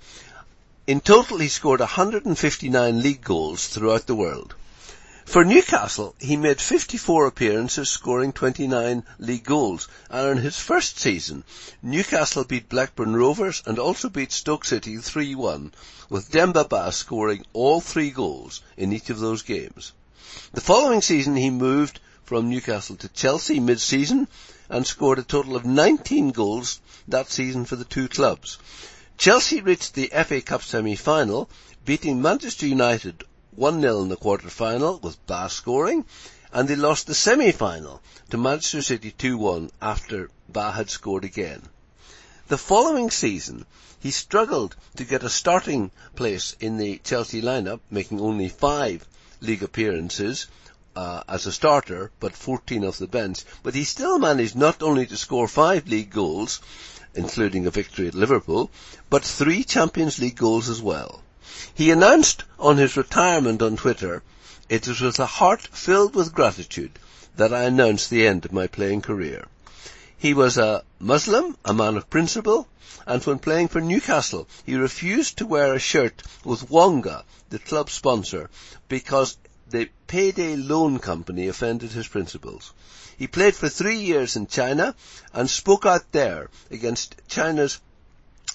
In 0.88 1.00
total, 1.00 1.38
he 1.38 1.48
scored 1.48 1.80
159 1.80 3.04
league 3.04 3.24
goals 3.24 3.68
throughout 3.68 4.08
the 4.08 4.16
world. 4.16 4.56
For 5.26 5.46
Newcastle, 5.46 6.16
he 6.20 6.36
made 6.36 6.60
54 6.60 7.28
appearances, 7.28 7.92
scoring 7.92 8.34
29 8.34 9.04
league 9.20 9.44
goals. 9.44 9.88
And 10.10 10.32
in 10.32 10.44
his 10.44 10.58
first 10.58 11.00
season, 11.00 11.44
Newcastle 11.84 12.46
beat 12.46 12.68
Blackburn 12.68 13.16
Rovers 13.16 13.62
and 13.68 13.78
also 13.78 14.10
beat 14.10 14.32
Stoke 14.32 14.66
City 14.66 14.96
3-1, 14.96 15.72
with 16.10 16.32
Demba 16.32 16.66
Ba 16.66 16.92
scoring 16.92 17.46
all 17.54 17.80
three 17.80 18.10
goals 18.10 18.62
in 18.76 18.92
each 18.92 19.12
of 19.12 19.20
those 19.20 19.44
games. 19.44 19.94
The 20.54 20.62
following 20.62 21.04
season, 21.04 21.36
he 21.36 21.52
moved 21.52 22.00
from 22.26 22.50
Newcastle 22.50 22.96
to 22.96 23.08
Chelsea 23.10 23.60
mid-season 23.60 24.28
and 24.68 24.88
scored 24.88 25.20
a 25.20 25.24
total 25.24 25.56
of 25.56 25.64
19 25.64 26.32
goals 26.32 26.80
that 27.08 27.30
season 27.30 27.66
for 27.66 27.76
the 27.76 27.86
two 27.86 28.08
clubs. 28.08 28.58
Chelsea 29.22 29.62
reached 29.62 29.94
the 29.94 30.08
FA 30.26 30.42
Cup 30.42 30.64
semi-final, 30.64 31.48
beating 31.86 32.24
Manchester 32.24 32.66
United 32.66 33.24
1-0 33.56 34.02
in 34.02 34.10
the 34.10 34.16
quarter-final 34.16 34.98
with 34.98 35.24
Ba 35.28 35.48
scoring, 35.48 36.06
and 36.52 36.68
they 36.68 36.76
lost 36.76 37.06
the 37.06 37.14
semi-final 37.14 38.02
to 38.32 38.38
Manchester 38.40 38.82
City 38.82 39.14
2-1 39.16 39.70
after 39.80 40.32
Ba 40.50 40.72
had 40.72 40.90
scored 40.90 41.24
again. 41.24 41.62
The 42.48 42.58
following 42.58 43.12
season, 43.12 43.68
he 44.00 44.10
struggled 44.10 44.76
to 44.96 45.04
get 45.04 45.22
a 45.22 45.30
starting 45.30 45.92
place 46.16 46.56
in 46.60 46.78
the 46.78 47.00
Chelsea 47.04 47.44
lineup, 47.44 47.82
making 47.92 48.20
only 48.20 48.50
five 48.50 49.08
league 49.40 49.62
appearances 49.62 50.48
uh, 50.96 51.22
as 51.30 51.46
a 51.46 51.52
starter, 51.52 52.10
but 52.20 52.36
14 52.36 52.86
off 52.86 52.98
the 52.98 53.06
bench. 53.06 53.44
But 53.62 53.76
he 53.76 53.84
still 53.84 54.18
managed 54.18 54.56
not 54.56 54.82
only 54.82 55.06
to 55.06 55.16
score 55.16 55.48
five 55.48 55.88
league 55.88 56.10
goals, 56.10 56.60
including 57.16 57.66
a 57.66 57.72
victory 57.72 58.08
at 58.08 58.16
Liverpool, 58.16 58.70
but 59.10 59.24
three 59.24 59.64
Champions 59.64 60.20
League 60.20 60.38
goals 60.38 60.70
as 60.70 60.82
well. 60.82 61.22
He 61.74 61.92
announced 61.92 62.44
on 62.60 62.78
his 62.78 62.96
retirement 62.96 63.62
on 63.62 63.78
Twitter, 63.78 64.24
it 64.70 64.88
is 64.88 65.02
with 65.02 65.20
a 65.20 65.26
heart 65.26 65.62
filled 65.62 66.16
with 66.16 66.34
gratitude 66.34 66.98
that 67.36 67.54
I 67.54 67.64
announce 67.64 68.08
the 68.08 68.26
end 68.26 68.46
of 68.46 68.54
my 68.54 68.68
playing 68.68 69.02
career. 69.02 69.48
He 70.18 70.34
was 70.34 70.58
a 70.58 70.84
Muslim, 71.00 71.58
a 71.66 71.74
man 71.74 71.98
of 71.98 72.10
principle, 72.10 72.68
and 73.08 73.24
when 73.24 73.40
playing 73.40 73.68
for 73.70 73.82
Newcastle, 73.82 74.48
he 74.66 74.76
refused 74.76 75.38
to 75.38 75.48
wear 75.48 75.74
a 75.74 75.80
shirt 75.80 76.22
with 76.46 76.70
Wonga, 76.70 77.26
the 77.50 77.60
club 77.60 77.90
sponsor, 77.90 78.50
because 78.88 79.38
the 79.72 79.90
payday 80.08 80.56
loan 80.56 81.00
company 81.00 81.48
offended 81.48 81.92
his 81.92 82.08
principles. 82.08 82.74
He 83.18 83.28
played 83.28 83.56
for 83.56 83.70
three 83.70 83.98
years 83.98 84.36
in 84.36 84.48
China 84.48 84.96
and 85.34 85.50
spoke 85.50 85.86
out 85.86 86.12
there 86.12 86.50
against 86.70 87.16
China's 87.28 87.80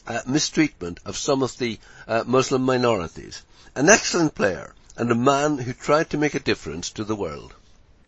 uh, 0.06 0.20
mistreatment 0.26 1.00
of 1.04 1.16
some 1.16 1.42
of 1.42 1.56
the 1.58 1.78
uh, 2.06 2.24
Muslim 2.26 2.62
minorities. 2.62 3.42
An 3.74 3.88
excellent 3.88 4.34
player 4.34 4.74
and 4.96 5.10
a 5.10 5.14
man 5.14 5.58
who 5.58 5.72
tried 5.72 6.10
to 6.10 6.18
make 6.18 6.34
a 6.34 6.40
difference 6.40 6.90
to 6.90 7.04
the 7.04 7.16
world. 7.16 7.54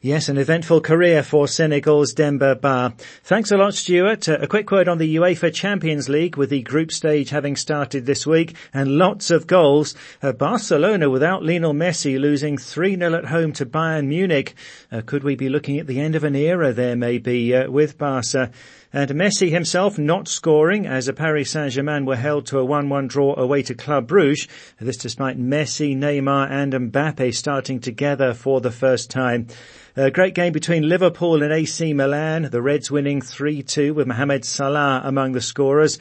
Yes, 0.01 0.29
an 0.29 0.39
eventful 0.39 0.83
career 0.83 1.25
for 1.25 1.49
Senegal's 1.49 2.13
Demba 2.13 2.55
Ba. 2.55 2.95
Thanks 3.25 3.51
a 3.51 3.57
lot, 3.57 3.75
Stuart. 3.75 4.29
Uh, 4.29 4.39
a 4.41 4.47
quick 4.47 4.71
word 4.71 4.87
on 4.87 4.99
the 4.99 5.17
UEFA 5.17 5.53
Champions 5.53 6.09
League 6.09 6.37
with 6.37 6.51
the 6.51 6.63
group 6.63 6.93
stage 6.93 7.31
having 7.31 7.57
started 7.57 8.07
this 8.07 8.25
week 8.25 8.55
and 8.73 8.97
lots 8.97 9.33
of 9.33 9.49
goals. 9.49 9.97
Uh, 10.23 10.31
Barcelona 10.31 11.11
without 11.11 11.43
Lionel 11.43 11.75
Messi 11.75 12.17
losing 12.17 12.59
3-0 12.59 13.19
at 13.19 13.25
home 13.25 13.53
to 13.55 13.67
Bayern 13.67 14.07
Munich. 14.07 14.55
Uh, 14.93 15.01
could 15.05 15.25
we 15.25 15.35
be 15.35 15.49
looking 15.49 15.81
at 15.81 15.89
the 15.89 15.99
end 15.99 16.15
of 16.15 16.23
an 16.23 16.37
era 16.37 16.73
there 16.73 16.95
maybe 16.95 17.67
with 17.67 17.99
Barca? 17.99 18.53
And 18.91 19.11
Messi 19.11 19.51
himself 19.51 19.99
not 19.99 20.29
scoring 20.29 20.87
as 20.87 21.11
Paris 21.15 21.51
Saint-Germain 21.51 22.07
were 22.07 22.17
held 22.17 22.47
to 22.47 22.59
a 22.59 22.67
1-1 22.67 23.09
draw 23.09 23.35
away 23.39 23.63
to 23.65 23.75
Club 23.75 24.09
Brugge. 24.09 24.49
This 24.81 24.97
despite 24.97 25.39
Messi, 25.39 25.95
Neymar 25.95 26.51
and 26.51 26.73
Mbappe 26.73 27.35
starting 27.35 27.81
together 27.81 28.33
for 28.33 28.63
the 28.63 28.71
first 28.71 29.11
time. 29.11 29.49
A 29.95 30.11
great 30.11 30.35
game 30.35 30.55
between 30.55 30.89
Liverpool 30.89 31.43
and 31.43 31.53
AC 31.53 31.93
Milan, 31.93 32.49
the 32.51 32.63
Reds 32.63 32.91
winning 32.91 33.21
3-2 33.21 33.95
with 33.95 34.07
Mohamed 34.07 34.47
Salah 34.47 35.03
among 35.05 35.33
the 35.33 35.43
scorers. 35.43 35.99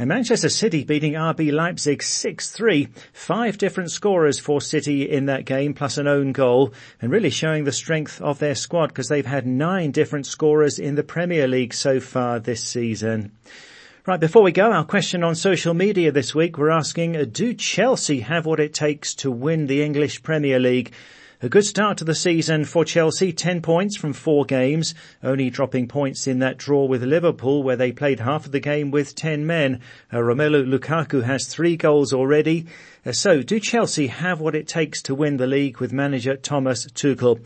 And 0.00 0.06
Manchester 0.06 0.48
City 0.48 0.84
beating 0.84 1.14
RB 1.14 1.52
Leipzig 1.52 2.02
6-3. 2.02 2.88
Five 3.12 3.58
different 3.58 3.90
scorers 3.90 4.38
for 4.38 4.60
City 4.60 5.10
in 5.10 5.26
that 5.26 5.44
game, 5.44 5.74
plus 5.74 5.98
an 5.98 6.06
own 6.06 6.30
goal, 6.30 6.72
and 7.02 7.10
really 7.10 7.30
showing 7.30 7.64
the 7.64 7.72
strength 7.72 8.20
of 8.20 8.38
their 8.38 8.54
squad 8.54 8.88
because 8.88 9.08
they've 9.08 9.26
had 9.26 9.44
nine 9.44 9.90
different 9.90 10.26
scorers 10.26 10.78
in 10.78 10.94
the 10.94 11.02
Premier 11.02 11.48
League 11.48 11.74
so 11.74 11.98
far 11.98 12.38
this 12.38 12.62
season. 12.62 13.32
Right, 14.06 14.20
before 14.20 14.44
we 14.44 14.52
go, 14.52 14.70
our 14.70 14.84
question 14.84 15.24
on 15.24 15.34
social 15.34 15.74
media 15.74 16.12
this 16.12 16.32
week, 16.32 16.58
we're 16.58 16.70
asking, 16.70 17.30
do 17.32 17.52
Chelsea 17.52 18.20
have 18.20 18.46
what 18.46 18.60
it 18.60 18.72
takes 18.72 19.16
to 19.16 19.32
win 19.32 19.66
the 19.66 19.82
English 19.82 20.22
Premier 20.22 20.60
League? 20.60 20.92
A 21.40 21.48
good 21.48 21.64
start 21.64 21.98
to 21.98 22.04
the 22.04 22.16
season 22.16 22.64
for 22.64 22.84
Chelsea, 22.84 23.32
10 23.32 23.62
points 23.62 23.96
from 23.96 24.12
four 24.12 24.44
games, 24.44 24.92
only 25.22 25.50
dropping 25.50 25.86
points 25.86 26.26
in 26.26 26.40
that 26.40 26.56
draw 26.56 26.84
with 26.84 27.04
Liverpool 27.04 27.62
where 27.62 27.76
they 27.76 27.92
played 27.92 28.18
half 28.18 28.46
of 28.46 28.50
the 28.50 28.58
game 28.58 28.90
with 28.90 29.14
10 29.14 29.46
men. 29.46 29.80
Uh, 30.12 30.16
Romelu 30.16 30.66
Lukaku 30.66 31.22
has 31.22 31.46
three 31.46 31.76
goals 31.76 32.12
already. 32.12 32.66
Uh, 33.08 33.12
so 33.12 33.40
do 33.40 33.58
Chelsea 33.58 34.08
have 34.08 34.38
what 34.38 34.54
it 34.54 34.68
takes 34.68 35.00
to 35.00 35.14
win 35.14 35.38
the 35.38 35.46
league 35.46 35.78
with 35.78 35.94
manager 35.94 36.36
Thomas 36.36 36.84
Tuchel? 36.88 37.38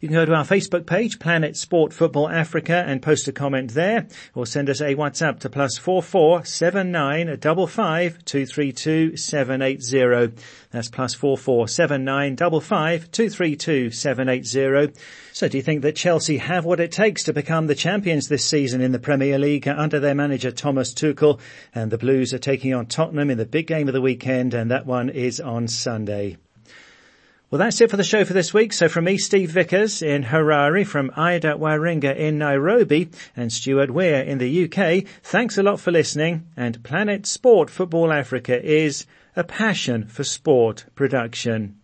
You 0.00 0.08
can 0.08 0.14
go 0.14 0.24
to 0.24 0.32
our 0.32 0.46
Facebook 0.46 0.86
page, 0.86 1.18
Planet 1.18 1.58
Sport 1.58 1.92
Football 1.92 2.30
Africa, 2.30 2.82
and 2.86 3.02
post 3.02 3.28
a 3.28 3.32
comment 3.32 3.74
there, 3.74 4.06
or 4.34 4.46
send 4.46 4.70
us 4.70 4.80
a 4.80 4.94
WhatsApp 4.94 5.40
to 5.40 5.50
plus 5.50 5.76
four 5.76 6.02
four 6.02 6.46
seven 6.46 6.90
nine 6.90 7.36
double 7.38 7.66
five 7.66 8.24
two 8.24 8.46
three 8.46 8.72
two 8.72 9.14
seven 9.18 9.60
eight 9.60 9.82
zero. 9.82 10.32
That's 10.70 10.88
plus 10.88 11.12
four 11.12 11.36
four 11.36 11.68
seven 11.68 12.02
nine 12.02 12.34
double 12.34 12.62
five 12.62 13.10
two 13.10 13.28
three 13.28 13.56
two 13.56 13.90
seven 13.90 14.30
eight 14.30 14.46
zero. 14.46 14.88
So 15.32 15.48
do 15.48 15.56
you 15.56 15.62
think 15.62 15.82
that 15.82 15.96
Chelsea 15.96 16.38
have 16.38 16.64
what 16.64 16.80
it 16.80 16.92
takes 16.92 17.22
to 17.24 17.32
become 17.32 17.66
the 17.66 17.74
champions 17.74 18.28
this 18.28 18.44
season 18.44 18.80
in 18.80 18.92
the 18.92 18.98
Premier 18.98 19.38
League 19.38 19.68
under 19.68 20.00
their 20.00 20.14
manager 20.14 20.50
Thomas 20.50 20.92
Tuchel? 20.92 21.40
And 21.74 21.90
the 21.90 21.98
Blues 21.98 22.34
are 22.34 22.38
taking 22.38 22.74
on 22.74 22.86
Tottenham 22.86 23.30
in 23.30 23.38
the 23.38 23.46
big 23.46 23.66
game 23.66 23.88
of 23.88 23.94
the 23.94 24.00
weekend, 24.00 24.54
and 24.54 24.70
that 24.70 24.86
one 24.86 25.08
is 25.08 25.40
on 25.40 25.68
Sunday. 25.68 26.36
Well, 27.50 27.58
that's 27.58 27.80
it 27.80 27.90
for 27.90 27.96
the 27.96 28.04
show 28.04 28.24
for 28.24 28.32
this 28.32 28.54
week. 28.54 28.72
So 28.72 28.88
from 28.88 29.04
me, 29.04 29.18
Steve 29.18 29.50
Vickers 29.50 30.02
in 30.02 30.22
Harare, 30.22 30.86
from 30.86 31.10
Ida 31.16 31.54
Waringa 31.54 32.14
in 32.16 32.38
Nairobi, 32.38 33.10
and 33.36 33.52
Stuart 33.52 33.90
Weir 33.90 34.22
in 34.22 34.38
the 34.38 34.64
UK, 34.64 35.04
thanks 35.22 35.58
a 35.58 35.62
lot 35.62 35.80
for 35.80 35.90
listening. 35.90 36.46
And 36.56 36.82
Planet 36.84 37.26
Sport 37.26 37.68
Football 37.68 38.12
Africa 38.12 38.62
is 38.64 39.04
a 39.34 39.42
passion 39.42 40.06
for 40.06 40.22
sport 40.22 40.86
production. 40.94 41.76